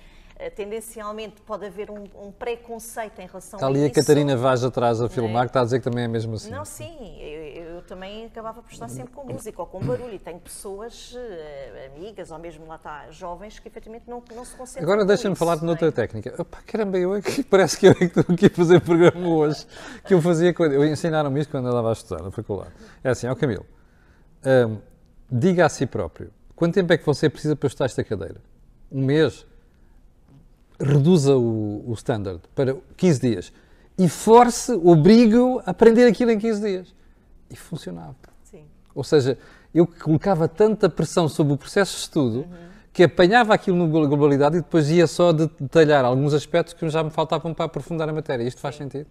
tendencialmente 0.56 1.42
pode 1.42 1.66
haver 1.66 1.90
um, 1.90 2.04
um 2.16 2.32
preconceito 2.32 3.20
em 3.20 3.26
relação 3.26 3.58
está 3.58 3.68
a 3.68 3.72
isso. 3.72 3.80
ali 3.80 3.86
a 3.86 3.90
Catarina 3.90 4.36
Vaz 4.36 4.64
atrás 4.64 5.02
a 5.02 5.08
filmar, 5.08 5.44
é? 5.44 5.46
que 5.46 5.50
está 5.50 5.62
a 5.62 5.64
dizer 5.64 5.80
que 5.80 5.86
também 5.86 6.04
é 6.04 6.08
mesmo 6.08 6.36
assim. 6.36 6.52
Não, 6.52 6.66
sim, 6.66 7.18
eu, 7.22 7.76
eu, 7.76 7.82
também 7.84 8.26
acabava 8.26 8.62
por 8.62 8.72
estar 8.72 8.90
sempre 8.90 9.14
com 9.14 9.24
música 9.24 9.62
ou 9.62 9.68
com 9.68 9.80
barulho 9.80 10.13
e 10.13 10.20
tenho 10.20 10.39
pessoas, 10.39 11.13
uh, 11.13 11.86
amigas 11.96 12.32
ou 12.32 12.39
mesmo 12.39 12.68
lá 12.68 12.75
está, 12.75 13.10
jovens 13.12 13.60
que 13.60 13.68
efetivamente 13.68 14.04
não, 14.08 14.22
não 14.34 14.44
se 14.44 14.56
concentram 14.56 14.84
Agora 14.84 15.06
deixa-me 15.06 15.36
falar 15.36 15.56
de 15.56 15.65
outra 15.65 15.88
é? 15.88 15.92
técnica. 15.92 16.36
Opa, 16.38 16.62
caramba, 16.65 16.98
eu 16.98 17.15
é 17.15 17.22
que 17.22 17.42
parece 17.46 17.77
que 17.77 17.88
eu 17.88 17.92
é 17.92 17.96
que 17.96 18.04
estou 18.06 18.25
aqui 18.27 18.48
a 18.48 18.50
fazer 18.50 18.82
programa 18.82 19.27
hoje, 19.27 19.65
que 20.06 20.13
eu 20.13 20.22
fazia, 20.22 20.54
eu 20.58 20.86
ensinaram-me 20.86 21.39
isto 21.39 21.50
quando 21.50 21.68
andava 21.68 21.89
a 21.89 21.94
estudar 21.94 22.22
na 22.22 22.32
faculdade. 22.32 22.72
É 23.04 23.10
assim, 23.10 23.27
ó 23.27 23.36
Camilo, 23.36 23.65
um, 24.46 24.77
diga 25.32 25.65
a 25.65 25.70
si 25.70 25.86
próprio, 25.86 26.30
quanto 26.56 26.74
tempo 26.74 26.92
é 26.92 26.98
que 26.98 27.06
você 27.06 27.30
precisa 27.30 27.56
para 27.56 27.68
estudar 27.68 27.86
esta 27.86 28.04
cadeira? 28.04 28.42
Um 28.92 29.06
mês? 29.06 29.46
Reduza 30.79 31.36
o, 31.36 31.84
o 31.89 31.94
standard 31.94 32.41
para 32.53 32.75
15 32.98 33.22
dias 33.22 33.53
e 33.98 34.10
force, 34.10 34.74
obrigue-o 34.74 35.60
a 35.60 35.72
aprender 35.72 36.05
aquilo 36.05 36.32
em 36.32 36.38
15 36.38 36.62
dias. 36.62 36.96
E 37.50 37.55
funcionava. 37.55 38.15
Sim. 38.44 38.65
Ou 38.94 39.03
seja, 39.03 39.38
eu 39.74 39.88
colocava 39.88 40.48
tanta 40.48 40.89
pressão 40.89 41.29
sobre 41.29 41.53
o 41.53 41.58
processo 41.58 41.94
de 41.94 42.01
estudo 42.01 42.39
uhum. 42.39 42.70
que 42.91 43.03
apanhava 43.03 43.53
aquilo 43.53 43.77
na 43.77 44.08
globalidade 44.08 44.58
e 44.58 44.62
depois 44.62 44.89
ia 44.89 45.08
só 45.08 45.32
detalhar 45.32 46.03
alguns 46.03 46.34
aspectos 46.34 46.74
que 46.74 46.89
já 46.89 47.03
me 47.03 47.10
faltavam 47.10 47.53
para 47.53 47.65
aprofundar 47.65 48.10
a 48.10 48.13
matéria. 48.13 48.44
Isto 48.44 48.58
Sim. 48.58 48.62
faz 48.62 48.75
sentido? 48.75 49.08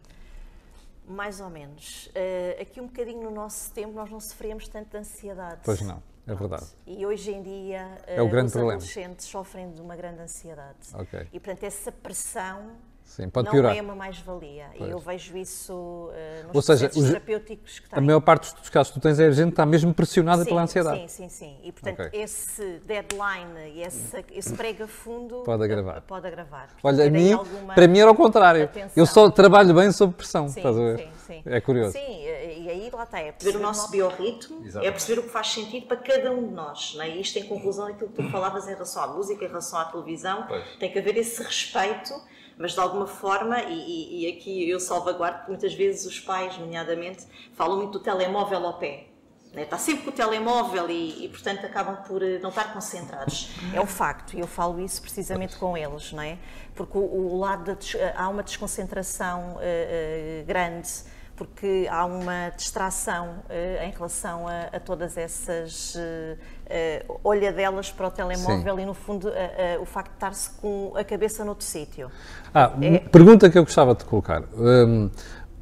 Mais 1.09 1.41
ou 1.41 1.49
menos. 1.49 2.07
Uh, 2.09 2.63
aqui 2.63 2.81
um 2.81 2.87
bocadinho 2.87 3.23
no 3.23 3.31
nosso 3.31 3.71
tempo 3.73 3.93
nós 3.93 4.11
não 4.11 4.21
sofremos 4.21 4.69
tanto 4.69 4.91
de 4.91 4.97
ansiedade. 4.99 5.61
Pois 5.65 5.81
não. 5.81 6.03
É 6.27 6.35
verdade. 6.35 6.67
E 6.87 7.05
hoje 7.05 7.31
em 7.33 7.43
dia 7.43 7.99
é 8.07 8.23
o 8.23 8.29
grande 8.29 8.47
os 8.47 8.53
problema. 8.53 8.79
adolescentes 8.79 9.27
sofrem 9.27 9.71
de 9.73 9.81
uma 9.81 9.95
grande 9.95 10.21
ansiedade. 10.21 10.89
Okay. 10.95 11.29
E 11.33 11.39
portanto 11.39 11.65
essa 11.65 11.93
pressão 11.93 12.73
Sim, 13.05 13.29
pode 13.29 13.47
não 13.47 13.53
piorar. 13.53 13.77
é 13.77 13.83
uma 13.83 13.95
mais-valia. 13.95 14.67
E 14.75 14.91
eu 14.91 14.99
vejo 14.99 15.37
isso 15.37 15.73
uh, 15.73 16.47
nos 16.47 16.57
Ou 16.57 16.63
seja, 16.63 16.91
os, 16.97 17.07
terapêuticos 17.07 17.79
que 17.79 17.89
têm. 17.89 17.99
A 17.99 18.03
maior 18.03 18.21
parte 18.21 18.55
dos 18.55 18.69
casos 18.71 18.93
que 18.93 18.99
tu 18.99 19.03
tens 19.03 19.21
é 19.21 19.27
a 19.27 19.31
gente 19.31 19.49
que 19.49 19.53
está 19.53 19.67
mesmo 19.67 19.93
pressionada 19.93 20.43
sim, 20.43 20.49
pela 20.49 20.63
ansiedade. 20.63 21.01
Sim, 21.03 21.09
sim, 21.09 21.29
sim. 21.29 21.57
E 21.63 21.71
portanto 21.71 22.07
okay. 22.07 22.23
esse 22.23 22.81
deadline 22.87 23.73
e 23.75 23.83
esse, 23.83 24.25
esse 24.33 24.55
prega 24.55 24.89
fundo 24.89 25.43
pode 25.45 25.63
agravar. 25.63 26.03
Pode 26.03 26.27
agravar. 26.27 26.71
Olha, 26.83 27.07
a 27.07 27.11
mim, 27.11 27.33
para 27.75 27.87
mim 27.87 27.99
era 27.99 28.11
o 28.11 28.15
contrário. 28.17 28.65
Atenção. 28.65 28.91
Eu 28.97 29.07
só 29.07 29.31
trabalho 29.31 29.75
bem 29.75 29.93
sob 29.93 30.15
pressão. 30.15 30.49
Sim, 30.49 30.61
estás 30.61 30.77
a 30.77 30.81
ver? 30.81 30.99
sim, 30.99 31.09
sim. 31.27 31.43
É 31.45 31.61
curioso. 31.61 31.93
Sim, 31.93 32.01
e 32.01 32.44
aí 32.75 32.91
lá 32.93 33.05
está. 33.05 33.19
É 33.19 33.33
perceber 33.33 33.59
o 33.59 33.61
nosso 33.61 33.91
biorritmo, 33.91 34.61
Exatamente. 34.65 34.89
é 34.89 34.91
perceber 34.91 35.21
o 35.21 35.23
que 35.25 35.31
faz 35.31 35.49
sentido 35.49 35.87
para 35.87 35.97
cada 35.97 36.31
um 36.33 36.49
de 36.49 36.55
nós. 36.55 36.95
Não 36.95 37.03
é? 37.03 37.09
Isto 37.09 37.39
em 37.39 37.45
conclusão 37.45 37.89
é 37.89 37.93
aquilo 37.93 38.11
que 38.11 38.23
tu 38.23 38.31
falavas 38.31 38.67
em 38.67 38.73
relação 38.73 39.03
à 39.03 39.07
música, 39.07 39.45
em 39.45 39.49
relação 39.49 39.79
à 39.79 39.85
televisão. 39.87 40.45
Pois. 40.47 40.77
Tem 40.79 40.93
que 40.93 40.99
haver 40.99 41.17
esse 41.17 41.43
respeito 41.43 42.15
mas 42.57 42.73
de 42.73 42.81
alguma 42.81 43.07
forma, 43.07 43.61
e, 43.63 44.23
e, 44.23 44.33
aqui 44.33 44.69
eu 44.69 44.79
salvaguardo, 44.79 45.49
muitas 45.49 45.75
vezes 45.75 46.07
os 46.07 46.21
pais, 46.21 46.57
nomeadamente, 46.57 47.27
falam 47.55 47.79
muito 47.79 47.99
do 47.99 48.01
telemóvel 48.01 48.65
ao 48.65 48.79
pé. 48.79 49.09
Né? 49.53 49.63
Está 49.63 49.79
sempre 49.79 50.05
com 50.05 50.11
o 50.11 50.13
telemóvel 50.13 50.91
e, 50.91 51.25
e, 51.25 51.29
portanto, 51.29 51.65
acabam 51.65 51.97
por 52.03 52.23
eh, 52.23 52.39
não 52.41 52.51
estar 52.51 52.73
concentrados. 52.73 53.51
É 53.73 53.81
um 53.81 53.87
facto, 53.87 54.37
e 54.37 54.41
eu 54.41 54.47
falo 54.47 54.81
isso 54.81 55.01
precisamente 55.01 55.57
com 55.57 55.77
eles, 55.77 56.13
não 56.13 56.23
é? 56.23 56.39
Porque 56.75 56.99
o, 56.99 57.01
o 57.01 57.39
lado 57.39 57.65
da, 57.65 57.77
há 58.17 58.29
uma 58.29 58.43
desconcentração 58.43 59.55
uh, 59.55 59.59
uh, 59.59 60.45
grande 60.45 60.89
porque 61.37 61.87
há 61.91 62.05
uma 62.05 62.51
distração 62.57 63.43
uh, 63.49 63.85
em 63.85 63.91
relação 63.91 64.47
a, 64.47 64.77
a 64.77 64.81
todas 64.81 65.17
essas 65.17 65.95
uh, 65.95 65.99
uh, 65.99 67.21
olhadelas 67.25 67.91
para 67.91 68.09
o 68.09 68.11
telemóvel 68.11 68.77
Sim. 68.77 68.83
e, 68.83 68.87
no 68.87 68.95
fundo, 68.95 69.33
o 69.81 69.85
facto 69.85 70.11
de 70.11 70.17
estar-se 70.17 70.51
com 70.61 70.93
a 70.97 71.05
cabeça 71.05 71.45
noutro 71.45 71.65
sítio. 71.65 72.11
Ah, 72.55 72.73
é... 72.81 72.99
pergunta 72.99 73.51
que 73.51 73.59
eu 73.59 73.65
gostava 73.65 73.95
de 73.95 74.05
colocar. 74.05 74.43
Um, 74.57 75.11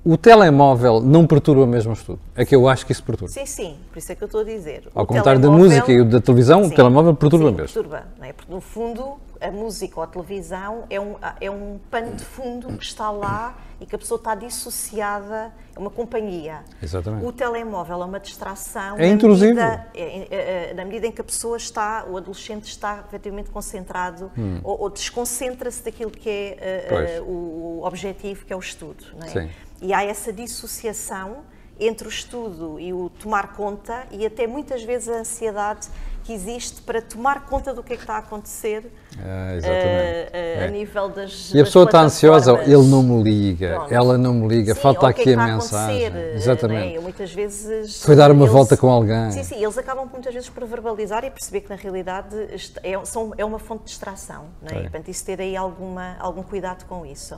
o 0.04 0.16
telemóvel 0.16 1.00
não 1.00 1.26
perturba 1.26 1.66
mesmo 1.66 1.90
o 1.90 1.94
estudo? 1.94 2.20
É 2.34 2.44
que 2.44 2.54
eu 2.54 2.68
acho 2.68 2.84
que 2.84 2.92
isso 2.92 3.02
perturba. 3.02 3.32
Sim, 3.32 3.46
sim, 3.46 3.76
por 3.90 3.98
isso 3.98 4.10
é 4.10 4.14
que 4.14 4.22
eu 4.22 4.26
estou 4.26 4.40
a 4.40 4.44
dizer. 4.44 4.88
Ao 4.94 5.06
contrário 5.06 5.40
da 5.40 5.50
música 5.50 5.92
e 5.92 6.04
da 6.04 6.20
televisão, 6.20 6.64
sim, 6.64 6.72
o 6.72 6.74
telemóvel 6.74 7.14
perturba 7.14 7.50
sim, 7.50 7.56
mesmo. 7.56 7.72
perturba, 7.72 8.06
não 8.18 8.26
é? 8.26 8.32
Porque 8.32 8.52
no 8.52 8.60
fundo 8.60 9.16
a 9.40 9.50
música 9.50 9.98
ou 9.98 10.04
a 10.04 10.06
televisão 10.06 10.84
é 10.88 11.00
um, 11.00 11.16
é 11.40 11.50
um 11.50 11.78
pano 11.90 12.14
de 12.14 12.24
fundo 12.24 12.68
que 12.76 12.84
está 12.84 13.10
lá 13.10 13.56
e 13.80 13.86
que 13.86 13.96
a 13.96 13.98
pessoa 13.98 14.16
está 14.16 14.34
dissociada, 14.36 15.52
é 15.74 15.78
uma 15.78 15.90
companhia. 15.90 16.60
Exatamente. 16.80 17.24
O 17.26 17.32
telemóvel 17.32 18.00
é 18.00 18.04
uma 18.04 18.20
distração. 18.20 18.96
É 18.96 19.08
intrusivo. 19.08 19.54
Medida, 19.54 19.86
é, 19.92 20.02
é, 20.02 20.70
é, 20.70 20.74
na 20.74 20.84
medida 20.84 21.08
em 21.08 21.12
que 21.12 21.20
a 21.20 21.24
pessoa 21.24 21.56
está, 21.56 22.04
o 22.08 22.16
adolescente 22.16 22.66
está 22.66 23.04
efetivamente 23.08 23.50
concentrado 23.50 24.30
hum. 24.38 24.60
ou, 24.62 24.82
ou 24.82 24.90
desconcentra-se 24.90 25.84
daquilo 25.84 26.12
que 26.12 26.30
é 26.30 27.20
uh, 27.20 27.24
uh, 27.24 27.28
o 27.28 27.84
objetivo, 27.84 28.44
que 28.46 28.52
é 28.52 28.56
o 28.56 28.60
estudo. 28.60 29.04
Não 29.18 29.26
é? 29.26 29.30
Sim. 29.30 29.50
E 29.82 29.92
há 29.92 30.04
essa 30.04 30.32
dissociação 30.32 31.38
entre 31.78 32.06
o 32.06 32.10
estudo 32.10 32.78
e 32.78 32.92
o 32.92 33.10
tomar 33.10 33.54
conta 33.54 34.04
e 34.12 34.24
até 34.24 34.46
muitas 34.46 34.84
vezes 34.84 35.08
a 35.08 35.18
ansiedade 35.18 35.88
que 36.22 36.32
existe 36.32 36.80
para 36.82 37.02
tomar 37.02 37.46
conta 37.46 37.74
do 37.74 37.82
que 37.82 37.94
é 37.94 37.96
que 37.96 38.02
está 38.02 38.14
a 38.14 38.18
acontecer 38.18 38.92
é, 39.18 40.60
uh, 40.60 40.62
uh, 40.62 40.64
a 40.64 40.68
nível 40.68 41.08
das 41.08 41.52
E 41.52 41.60
a 41.60 41.64
pessoa 41.64 41.84
está 41.84 42.00
ansiosa, 42.00 42.52
ele 42.62 42.86
não 42.86 43.02
me 43.02 43.22
liga, 43.22 43.74
Pronto. 43.74 43.92
ela 43.92 44.16
não 44.16 44.34
me 44.34 44.48
liga, 44.48 44.74
sim, 44.74 44.80
falta 44.80 45.08
aqui 45.08 45.30
é 45.30 45.34
a 45.34 45.46
mensagem. 45.46 46.06
A 46.06 46.18
é? 46.18 46.34
Exatamente. 46.36 46.94
Né? 46.94 47.00
Muitas 47.00 47.32
vezes 47.32 48.02
foi 48.02 48.14
dar 48.14 48.30
uma 48.30 48.44
eles, 48.44 48.52
volta 48.52 48.76
com 48.76 48.88
alguém. 48.88 49.32
Sim, 49.32 49.42
sim, 49.42 49.62
eles 49.62 49.76
acabam 49.76 50.08
muitas 50.10 50.32
vezes 50.32 50.48
por 50.48 50.64
verbalizar 50.64 51.24
e 51.24 51.30
perceber 51.30 51.62
que 51.62 51.70
na 51.70 51.76
realidade 51.76 52.36
é, 52.82 53.04
são, 53.04 53.32
é 53.36 53.44
uma 53.44 53.58
fonte 53.58 53.80
de 53.80 53.86
distração, 53.86 54.44
né? 54.62 54.78
e 54.78 54.80
portanto 54.82 55.08
isso 55.08 55.24
ter 55.24 55.40
aí 55.40 55.56
alguma, 55.56 56.16
algum 56.20 56.42
cuidado 56.42 56.84
com 56.84 57.04
isso. 57.04 57.36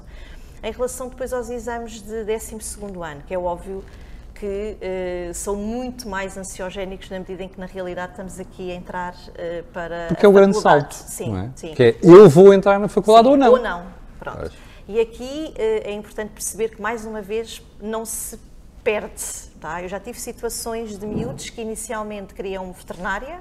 Em 0.64 0.72
relação 0.72 1.08
depois 1.08 1.30
aos 1.30 1.50
exames 1.50 2.02
de 2.02 2.24
12 2.24 2.56
ano, 3.02 3.22
que 3.26 3.34
é 3.34 3.38
óbvio 3.38 3.84
que 4.34 4.76
uh, 4.80 5.34
são 5.34 5.54
muito 5.54 6.08
mais 6.08 6.38
ansiogénicos 6.38 7.10
na 7.10 7.18
medida 7.18 7.42
em 7.42 7.48
que 7.48 7.60
na 7.60 7.66
realidade 7.66 8.12
estamos 8.12 8.40
aqui 8.40 8.72
a 8.72 8.74
entrar 8.74 9.12
uh, 9.12 9.62
para 9.74 10.06
Porque 10.08 10.24
é 10.24 10.28
o 10.28 10.32
grande 10.32 10.56
salto, 10.58 10.94
sim, 10.94 11.36
é? 11.36 11.50
sim. 11.54 11.74
Que 11.74 11.82
é, 11.82 11.98
eu 12.02 12.30
vou 12.30 12.52
entrar 12.52 12.80
na 12.80 12.88
faculdade 12.88 13.26
sim, 13.26 13.32
ou 13.32 13.36
não. 13.36 13.52
Ou 13.52 13.58
não, 13.60 13.86
pronto. 14.18 14.38
Pois. 14.38 14.52
E 14.88 14.98
aqui 14.98 15.52
uh, 15.52 15.88
é 15.88 15.92
importante 15.92 16.30
perceber 16.30 16.70
que 16.70 16.80
mais 16.80 17.04
uma 17.04 17.20
vez 17.20 17.62
não 17.78 18.06
se 18.06 18.38
perde, 18.82 19.22
tá? 19.60 19.82
Eu 19.82 19.88
já 19.88 20.00
tive 20.00 20.18
situações 20.18 20.98
de 20.98 21.06
miúdos 21.06 21.50
que 21.50 21.60
inicialmente 21.60 22.32
queriam 22.32 22.72
veterinária, 22.72 23.38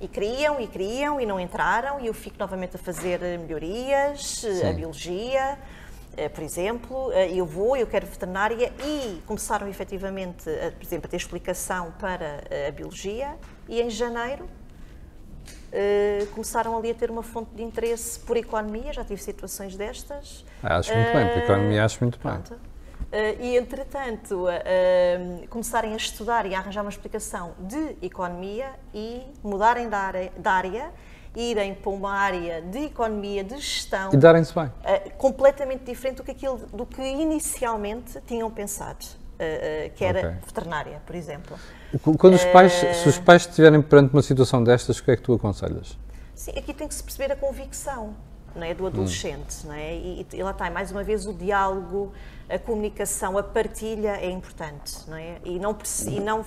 e 0.00 0.08
queriam, 0.08 0.58
e 0.60 0.66
queriam, 0.66 1.20
e 1.20 1.26
não 1.26 1.38
entraram, 1.38 2.00
e 2.00 2.06
eu 2.06 2.14
fico 2.14 2.36
novamente 2.38 2.76
a 2.76 2.78
fazer 2.78 3.20
melhorias, 3.38 4.38
Sim. 4.38 4.66
a 4.66 4.72
biologia, 4.72 5.40
eh, 5.40 5.89
por 6.28 6.42
exemplo, 6.42 7.12
eh, 7.12 7.32
eu 7.32 7.46
vou, 7.46 7.76
eu 7.76 7.86
quero 7.86 8.06
veterinária 8.06 8.72
e 8.84 9.22
começaram 9.26 9.66
efetivamente, 9.68 10.48
a, 10.48 10.72
por 10.72 10.84
exemplo, 10.84 11.06
a 11.06 11.10
ter 11.10 11.16
explicação 11.16 11.92
para 11.98 12.44
eh, 12.50 12.68
a 12.68 12.72
biologia 12.72 13.36
e 13.68 13.80
em 13.80 13.90
janeiro 13.90 14.48
começaram 16.34 16.76
ali 16.76 16.90
a 16.90 16.94
ter 16.94 17.12
uma 17.12 17.22
fonte 17.22 17.54
de 17.54 17.62
interesse 17.62 18.18
por 18.18 18.36
economia, 18.36 18.92
já 18.92 19.04
tive 19.04 19.22
situações 19.22 19.76
destas. 19.76 20.44
Ah, 20.60 20.78
acho 20.78 20.92
muito 20.92 21.12
bem, 21.12 21.28
por 21.28 21.38
economia 21.38 21.84
acho 21.84 22.02
muito 22.02 22.18
bem. 22.18 22.42
e, 23.38 23.56
entretanto, 23.56 24.46
começarem 25.48 25.92
a 25.92 25.96
estudar 25.96 26.44
e 26.44 26.56
a 26.56 26.58
arranjar 26.58 26.82
uma 26.82 26.90
explicação 26.90 27.54
de 27.60 27.96
economia 28.02 28.72
e 28.92 29.22
mudarem 29.44 29.88
da 29.88 29.98
área, 29.98 30.32
da 30.36 30.50
área 30.50 30.92
irem 31.34 31.74
para 31.74 31.90
uma 31.90 32.12
área 32.12 32.60
de 32.62 32.86
economia, 32.86 33.44
de 33.44 33.56
gestão. 33.56 34.10
E 34.12 34.16
darem-se 34.16 34.54
bem. 34.54 34.66
Uh, 34.66 35.10
completamente 35.16 35.84
diferente 35.84 36.16
do 36.16 36.24
que, 36.24 36.30
aquilo, 36.32 36.58
do 36.72 36.84
que 36.84 37.02
inicialmente 37.02 38.20
tinham 38.26 38.50
pensado, 38.50 39.04
uh, 39.04 39.90
que 39.94 40.04
era 40.04 40.20
okay. 40.20 40.32
veterinária, 40.44 41.02
por 41.06 41.14
exemplo. 41.14 41.58
Quando 42.18 42.34
os 42.34 42.44
pais, 42.44 42.72
se 42.72 43.08
os 43.08 43.18
pais 43.18 43.42
estiverem 43.42 43.82
perante 43.82 44.12
uma 44.12 44.22
situação 44.22 44.62
destas, 44.62 44.98
o 44.98 45.04
que 45.04 45.10
é 45.10 45.16
que 45.16 45.22
tu 45.22 45.34
aconselhas? 45.34 45.98
Sim, 46.34 46.52
aqui 46.56 46.72
tem 46.72 46.88
que 46.88 46.94
se 46.94 47.02
perceber 47.02 47.32
a 47.32 47.36
convicção 47.36 48.14
não 48.54 48.64
é, 48.64 48.74
do 48.74 48.86
adolescente, 48.86 49.64
hum. 49.64 49.68
não 49.68 49.74
é? 49.74 49.94
E, 49.94 50.26
e 50.32 50.42
lá 50.42 50.50
está, 50.50 50.70
mais 50.70 50.90
uma 50.90 51.04
vez, 51.04 51.26
o 51.26 51.32
diálogo, 51.32 52.12
a 52.48 52.58
comunicação, 52.58 53.38
a 53.38 53.42
partilha 53.42 54.16
é 54.16 54.30
importante, 54.30 54.98
não 55.08 55.16
é? 55.16 55.36
E 55.44 55.58
não, 55.58 55.76
e 56.06 56.20
não 56.20 56.44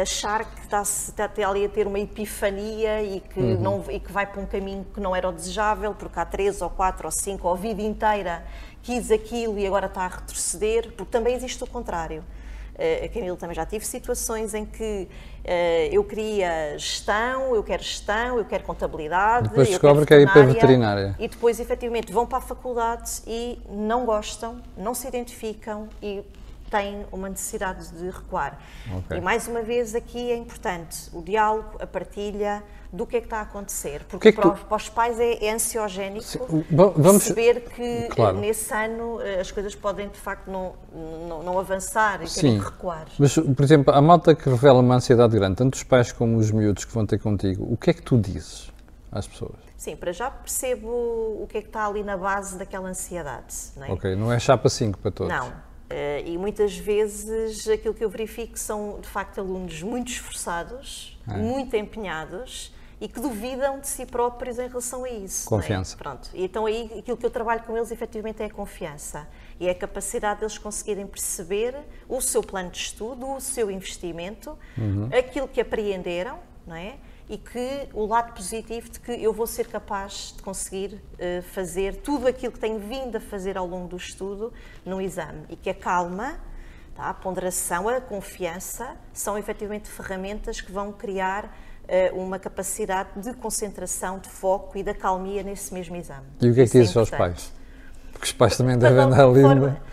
achar 0.00 0.44
que 0.44 0.60
está, 0.60 0.82
está 0.82 1.30
ali 1.48 1.64
a 1.64 1.68
ter 1.68 1.86
uma 1.86 1.98
epifania 1.98 3.02
e 3.02 3.20
que, 3.20 3.40
uhum. 3.40 3.60
não, 3.60 3.84
e 3.90 3.98
que 3.98 4.12
vai 4.12 4.26
para 4.26 4.40
um 4.40 4.46
caminho 4.46 4.86
que 4.92 5.00
não 5.00 5.16
era 5.16 5.28
o 5.28 5.32
desejável, 5.32 5.94
porque 5.94 6.18
há 6.18 6.24
três 6.24 6.60
ou 6.60 6.68
quatro 6.68 7.06
ou 7.06 7.10
cinco, 7.10 7.48
ou 7.48 7.54
a 7.54 7.56
vida 7.56 7.80
inteira 7.80 8.44
quis 8.82 9.10
aquilo 9.10 9.58
e 9.58 9.66
agora 9.66 9.86
está 9.86 10.02
a 10.02 10.08
retroceder, 10.08 10.92
porque 10.92 11.10
também 11.10 11.34
existe 11.34 11.62
o 11.62 11.66
contrário. 11.66 12.24
Uh, 12.72 13.12
Camilo, 13.12 13.36
também 13.36 13.54
já 13.54 13.66
tive 13.66 13.84
situações 13.84 14.54
em 14.54 14.64
que 14.64 15.06
uh, 15.44 15.92
eu 15.92 16.02
queria 16.02 16.76
gestão, 16.78 17.54
eu 17.54 17.62
quero 17.62 17.82
gestão, 17.82 18.38
eu 18.38 18.44
quero 18.46 18.64
contabilidade. 18.64 19.50
Depois 19.50 19.68
descobre 19.68 20.06
que 20.06 20.14
é 20.14 20.22
ir 20.22 20.32
para 20.32 20.42
a 20.42 20.46
veterinária. 20.46 21.14
E 21.18 21.28
depois, 21.28 21.60
efetivamente, 21.60 22.10
vão 22.12 22.26
para 22.26 22.38
a 22.38 22.40
faculdade 22.40 23.22
e 23.26 23.60
não 23.68 24.06
gostam, 24.06 24.60
não 24.76 24.94
se 24.94 25.06
identificam 25.06 25.88
e 26.02 26.24
têm 26.72 27.04
uma 27.12 27.28
necessidade 27.28 27.92
de 27.92 28.08
recuar. 28.08 28.58
Okay. 29.04 29.18
E 29.18 29.20
mais 29.20 29.46
uma 29.46 29.62
vez 29.62 29.94
aqui 29.94 30.32
é 30.32 30.36
importante 30.36 31.10
o 31.12 31.20
diálogo, 31.20 31.76
a 31.78 31.86
partilha 31.86 32.62
do 32.90 33.06
que 33.06 33.16
é 33.16 33.20
que 33.20 33.26
está 33.26 33.38
a 33.38 33.42
acontecer, 33.42 34.04
porque 34.08 34.18
que 34.18 34.28
é 34.28 34.32
que 34.32 34.40
para, 34.40 34.50
tu... 34.50 34.66
para, 34.66 34.76
os 34.76 34.88
pais 34.88 35.18
é, 35.18 35.46
é 35.46 35.52
ansiogénico 35.52 36.24
Sim, 36.24 36.38
vamos... 36.70 37.24
perceber 37.24 37.60
que 37.60 38.08
claro. 38.10 38.38
nesse 38.38 38.72
ano 38.74 39.18
eh, 39.22 39.40
as 39.40 39.50
coisas 39.50 39.74
podem 39.74 40.08
de 40.08 40.18
facto 40.18 40.50
não, 40.50 40.74
não, 41.26 41.42
não 41.42 41.58
avançar 41.58 42.22
e 42.22 42.28
terem 42.28 42.58
que 42.58 42.64
recuar. 42.64 43.06
Mas, 43.18 43.34
por 43.34 43.62
exemplo, 43.62 43.94
a 43.94 44.00
malta 44.02 44.34
que 44.34 44.48
revela 44.48 44.80
uma 44.80 44.96
ansiedade 44.96 45.34
grande, 45.34 45.56
tanto 45.56 45.74
os 45.74 45.82
pais 45.82 46.12
como 46.12 46.36
os 46.36 46.50
miúdos 46.50 46.84
que 46.84 46.92
vão 46.92 47.06
ter 47.06 47.18
contigo, 47.18 47.66
o 47.70 47.78
que 47.78 47.90
é 47.90 47.94
que 47.94 48.02
tu 48.02 48.18
dizes 48.18 48.70
às 49.10 49.26
pessoas? 49.26 49.56
Sim, 49.78 49.96
para 49.96 50.12
já 50.12 50.30
percebo 50.30 50.88
o 50.88 51.46
que 51.48 51.58
é 51.58 51.60
que 51.62 51.68
está 51.68 51.86
ali 51.86 52.02
na 52.04 52.16
base 52.16 52.58
daquela 52.58 52.90
ansiedade. 52.90 53.54
Não 53.76 53.86
é? 53.86 53.90
Ok, 53.90 54.14
não 54.16 54.32
é 54.32 54.38
chapa 54.38 54.68
5 54.68 54.98
para 54.98 55.10
todos. 55.10 55.32
Não, 55.32 55.52
Uh, 55.92 56.26
e 56.26 56.38
muitas 56.38 56.76
vezes 56.76 57.68
aquilo 57.68 57.92
que 57.92 58.02
eu 58.02 58.08
verifico 58.08 58.58
são, 58.58 58.98
de 59.00 59.08
facto, 59.08 59.38
alunos 59.38 59.82
muito 59.82 60.10
esforçados, 60.10 61.18
é. 61.28 61.36
muito 61.36 61.76
empenhados 61.76 62.72
e 62.98 63.08
que 63.08 63.18
duvidam 63.20 63.80
de 63.80 63.88
si 63.88 64.06
próprios 64.06 64.60
em 64.60 64.68
relação 64.68 65.04
a 65.04 65.10
isso. 65.10 65.48
É? 65.48 65.48
Confiança. 65.48 65.96
É? 65.96 65.98
Pronto. 65.98 66.30
E 66.32 66.44
então 66.44 66.66
aí 66.66 66.88
aquilo 66.98 67.16
que 67.16 67.26
eu 67.26 67.30
trabalho 67.30 67.62
com 67.64 67.76
eles 67.76 67.90
efetivamente 67.90 68.42
é 68.42 68.46
a 68.46 68.50
confiança. 68.50 69.28
E 69.58 69.66
é 69.66 69.72
a 69.72 69.74
capacidade 69.74 70.40
deles 70.40 70.56
conseguirem 70.56 71.06
perceber 71.06 71.74
o 72.08 72.20
seu 72.20 72.42
plano 72.42 72.70
de 72.70 72.78
estudo, 72.78 73.28
o 73.28 73.40
seu 73.40 73.70
investimento, 73.70 74.56
uhum. 74.78 75.10
aquilo 75.12 75.48
que 75.48 75.60
apreenderam, 75.60 76.38
não 76.66 76.76
é? 76.76 76.94
E 77.32 77.38
que 77.38 77.88
o 77.94 78.04
lado 78.04 78.34
positivo 78.34 78.90
de 78.90 79.00
que 79.00 79.10
eu 79.10 79.32
vou 79.32 79.46
ser 79.46 79.66
capaz 79.66 80.34
de 80.36 80.42
conseguir 80.42 81.02
uh, 81.14 81.40
fazer 81.40 81.96
tudo 81.96 82.28
aquilo 82.28 82.52
que 82.52 82.58
tenho 82.58 82.78
vindo 82.78 83.16
a 83.16 83.20
fazer 83.20 83.56
ao 83.56 83.66
longo 83.66 83.88
do 83.88 83.96
estudo 83.96 84.52
no 84.84 85.00
exame 85.00 85.46
e 85.48 85.56
que 85.56 85.70
a 85.70 85.74
calma, 85.74 86.34
tá, 86.94 87.08
a 87.08 87.14
ponderação, 87.14 87.88
a 87.88 88.02
confiança 88.02 88.96
são 89.14 89.38
efetivamente 89.38 89.88
ferramentas 89.88 90.60
que 90.60 90.70
vão 90.70 90.92
criar 90.92 91.46
uh, 91.46 92.20
uma 92.20 92.38
capacidade 92.38 93.08
de 93.16 93.32
concentração, 93.32 94.18
de 94.18 94.28
foco 94.28 94.76
e 94.76 94.82
da 94.82 94.92
calmia 94.92 95.42
nesse 95.42 95.72
mesmo 95.72 95.96
exame. 95.96 96.26
E 96.38 96.50
o 96.50 96.54
que 96.54 96.60
é 96.60 96.66
que 96.66 96.72
dizes 96.72 96.94
é 96.94 96.98
aos 96.98 97.08
pais? 97.08 97.50
Porque 98.12 98.26
os 98.26 98.32
pais 98.32 98.58
também 98.58 98.76
devem 98.76 99.04
andar 99.04 99.24
ali. 99.24 99.40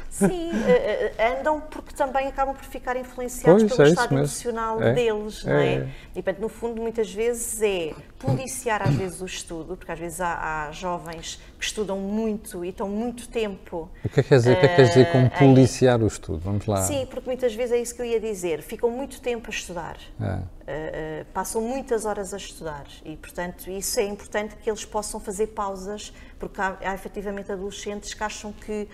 Sim, 0.09 0.51
uh, 0.51 1.39
andam 1.39 1.61
porque 1.61 1.93
também 1.93 2.27
acabam 2.27 2.55
por 2.55 2.65
ficar 2.65 2.95
influenciados 2.97 3.63
Pois, 3.63 3.75
pelo 3.75 3.87
é 3.87 3.91
estado 3.91 4.15
emocional 4.15 4.81
É, 4.81 4.93
deles, 4.93 5.43
não 5.43 5.53
é, 5.53 5.65
é? 5.65 5.73
é. 5.75 5.87
E, 6.15 6.23
portanto, 6.23 6.41
no 6.41 6.49
fundo, 6.49 6.81
muitas 6.81 7.13
vezes 7.13 7.61
é 7.61 7.93
policiar 8.17 8.81
às 8.81 8.93
vezes 8.95 9.21
o 9.21 9.25
estudo, 9.25 9.77
porque 9.77 9.91
às 9.91 9.99
vezes 9.99 10.19
há, 10.19 10.67
há 10.67 10.71
jovens 10.71 11.39
que 11.57 11.63
estudam 11.63 11.97
muito 11.97 12.65
e 12.65 12.69
estão 12.69 12.89
muito 12.89 13.29
tempo 13.29 13.89
O 14.03 14.09
que 14.09 14.19
é 14.19 14.23
que 14.23 14.29
quer 14.29 14.37
dizer, 14.37 14.53
o 14.53 14.59
que 14.59 14.65
é 14.65 14.69
que 14.69 14.75
quer 14.75 14.87
dizer 14.87 15.11
com 15.11 15.19
Eh, 15.19 15.29
policiar 15.29 16.01
o 16.01 16.07
estudo? 16.07 16.39
Vamos 16.39 16.65
lá. 16.65 16.81
Sim, 16.81 17.05
porque 17.09 17.27
muitas 17.27 17.53
vezes 17.53 17.71
é 17.71 17.79
isso 17.79 17.95
que 17.95 18.01
eu 18.01 18.05
ia 18.05 18.19
dizer. 18.19 18.61
Ficam 18.61 18.89
muito 18.89 19.21
tempo 19.21 19.47
a 19.47 19.53
estudar. 19.53 19.97
Uh, 20.19 20.23
uh, 20.23 21.25
passam 21.33 21.61
muitas 21.61 22.05
horas 22.05 22.33
a 22.33 22.37
estudar 22.37 22.85
e, 23.05 23.15
portanto, 23.15 23.69
isso 23.69 23.99
é 23.99 24.03
importante 24.03 24.55
que 24.55 24.69
eles 24.69 24.85
possam 24.85 25.19
fazer 25.19 25.47
pausas, 25.47 26.13
porque 26.37 26.59
há, 26.61 26.77
há 26.81 26.93
efetivamente 26.93 27.51
adolescentes 27.51 28.13
que 28.13 28.23
acham 28.23 28.51
que 28.53 28.83
uh, 28.83 28.87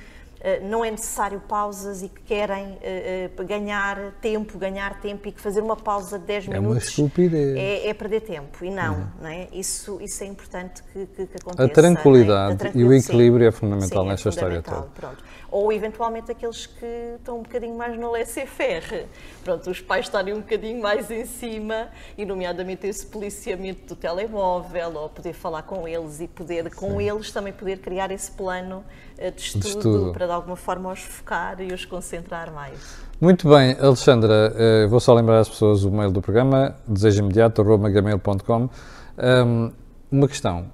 não 0.64 0.86
é 0.86 0.92
necessário 0.92 1.40
pausas 1.48 2.04
e 2.04 2.10
que 2.10 2.22
querem 2.22 2.74
uh, 2.74 3.42
uh, 3.42 3.46
ganhar 3.46 4.12
tempo, 4.22 4.58
ganhar 4.58 5.00
tempo 5.00 5.28
e 5.28 5.32
que 5.32 5.42
fazer 5.42 5.62
uma 5.62 5.76
pausa 5.76 6.20
de 6.20 6.26
10 6.26 6.48
É 6.48 6.50
uma 6.52 6.62
minutos 6.62 6.88
estupidez. 6.90 7.58
é, 7.58 7.88
é 7.88 7.94
perder 7.94 8.22
tempo. 8.22 8.64
E 8.64 8.70
não, 8.70 9.08
não 9.20 9.28
é? 9.28 9.48
Isso, 9.52 10.00
isso 10.02 10.24
é 10.24 10.28
importante 10.28 10.84
que, 10.94 11.06
que, 11.08 11.26
que 11.26 11.38
aconteça. 11.38 11.64
A 11.64 11.70
tranquilidade 11.70 12.68
é? 12.68 12.70
A 12.70 12.72
e 12.76 12.84
o 12.84 12.94
equilíbrio 12.94 13.48
é 13.48 13.52
sim. 13.52 13.58
fundamental 13.58 14.04
Sim, 14.04 14.08
é 14.08 14.12
nesta 14.12 14.30
história 14.30 14.62
fundamental, 14.62 14.90
toda. 14.94 15.14
Pronto. 15.14 15.24
Ou 15.58 15.72
eventualmente 15.72 16.30
aqueles 16.30 16.66
que 16.66 17.16
estão 17.16 17.38
um 17.40 17.42
bocadinho 17.42 17.78
mais 17.78 17.98
no 17.98 18.12
laissez-faire. 18.12 19.06
Pronto, 19.42 19.70
os 19.70 19.80
pais 19.80 20.06
estarem 20.06 20.34
um 20.34 20.42
bocadinho 20.42 20.82
mais 20.82 21.10
em 21.10 21.24
cima, 21.26 21.88
e 22.18 22.26
nomeadamente 22.26 22.86
esse 22.86 23.06
policiamento 23.06 23.88
do 23.88 23.96
telemóvel, 23.96 24.94
ou 24.96 25.08
poder 25.08 25.32
falar 25.32 25.62
com 25.62 25.88
eles 25.88 26.20
e 26.20 26.28
poder, 26.28 26.76
com 26.76 27.00
eles, 27.00 27.32
também 27.32 27.54
poder 27.54 27.80
criar 27.80 28.12
esse 28.12 28.30
plano 28.32 28.84
eh, 29.18 29.32
de 29.32 29.40
estudo, 29.44 29.68
estudo. 29.68 30.12
para 30.12 30.26
de 30.26 30.34
alguma 30.34 30.58
forma 30.58 30.92
os 30.92 31.00
focar 31.00 31.62
e 31.62 31.72
os 31.72 31.86
concentrar 31.86 32.52
mais. 32.52 32.98
Muito 33.22 33.48
bem, 33.48 33.78
Alexandra, 33.80 34.54
eh, 34.58 34.88
vou 34.88 35.00
só 35.00 35.14
lembrar 35.14 35.40
às 35.40 35.48
pessoas 35.48 35.86
o 35.86 35.90
mail 35.90 36.12
do 36.12 36.22
programa, 36.22 36.76
desejoimediato.com. 36.86 38.70
Um, 39.18 39.72
uma 40.12 40.28
questão, 40.28 40.66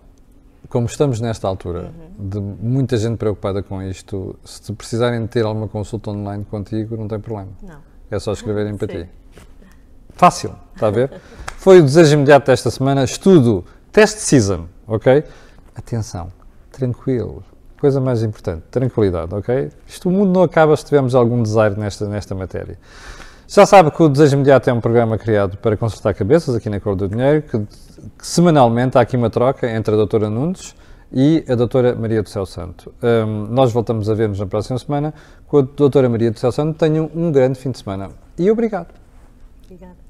como 0.70 0.86
estamos 0.86 1.20
nesta 1.20 1.48
altura, 1.48 1.92
Uhum. 2.20 2.30
de 2.30 2.40
muita 2.40 2.98
gente 2.98 3.18
preocupada 3.18 3.62
com 3.62 3.82
isto, 3.82 4.36
se 4.44 4.72
precisarem 4.74 5.22
de 5.22 5.28
ter 5.28 5.46
alguma 5.46 5.68
consulta 5.68 6.10
online 6.12 6.46
contigo, 6.46 6.96
não 6.96 7.08
tem 7.08 7.20
problema. 7.20 7.50
Não. 7.62 7.80
É 8.10 8.20
só 8.20 8.32
escreverem 8.34 8.76
para 8.78 8.88
ti. 8.88 9.10
Fácil, 10.16 10.54
está 10.76 10.88
a 10.88 10.92
ver? 10.92 11.12
Foi 11.58 11.80
o 11.80 11.84
desejo 11.84 12.14
imediato 12.14 12.48
desta 12.48 12.70
semana. 12.70 13.04
Estudo, 13.04 13.66
test 13.92 14.20
season, 14.20 14.68
ok? 14.88 15.24
Atenção, 15.76 16.32
tranquilo. 16.72 17.44
Coisa 17.80 18.00
mais 18.00 18.22
importante, 18.22 18.64
tranquilidade, 18.70 19.34
ok? 19.34 19.72
Isto 19.88 20.10
o 20.10 20.12
mundo 20.12 20.32
não 20.32 20.44
acaba 20.44 20.76
se 20.78 20.86
tivermos 20.86 21.16
algum 21.16 21.42
desaire 21.42 21.80
nesta, 21.80 22.08
nesta 22.08 22.36
matéria. 22.36 22.78
Já 23.54 23.66
sabe 23.66 23.92
que 23.92 24.02
o 24.02 24.08
Desejo 24.08 24.36
Imediato 24.36 24.70
é 24.70 24.74
um 24.74 24.80
programa 24.80 25.18
criado 25.18 25.58
para 25.58 25.76
consertar 25.76 26.14
cabeças 26.14 26.56
aqui 26.56 26.70
na 26.70 26.80
Cor 26.80 26.96
do 26.96 27.10
Dinheiro, 27.10 27.42
que, 27.42 27.60
que 27.60 28.26
semanalmente 28.26 28.98
há 28.98 29.02
aqui 29.02 29.18
uma 29.18 29.30
troca 29.30 29.70
entre 29.70 29.94
a 29.94 29.98
doutora 29.98 30.30
Nunes 30.30 30.74
e 31.12 31.44
a 31.50 31.54
doutora 31.54 31.94
Maria 31.94 32.24
do 32.24 32.30
Céu 32.30 32.46
Santo. 32.46 32.94
Hum, 33.04 33.48
nós 33.50 33.74
voltamos 33.74 34.10
a 34.10 34.14
ver-nos 34.14 34.40
na 34.40 34.46
próxima 34.46 34.80
semana 34.80 35.14
com 35.48 35.58
a 35.58 35.64
doutora 35.64 36.08
Maria 36.08 36.32
do 36.32 36.40
Céu 36.40 36.54
Santo. 36.54 36.78
Tenham 36.78 37.12
um 37.14 37.30
grande 37.30 37.60
fim 37.60 37.72
de 37.72 37.80
semana. 37.80 38.12
E 38.40 38.50
obrigado. 38.50 38.94
Obrigada. 39.66 40.01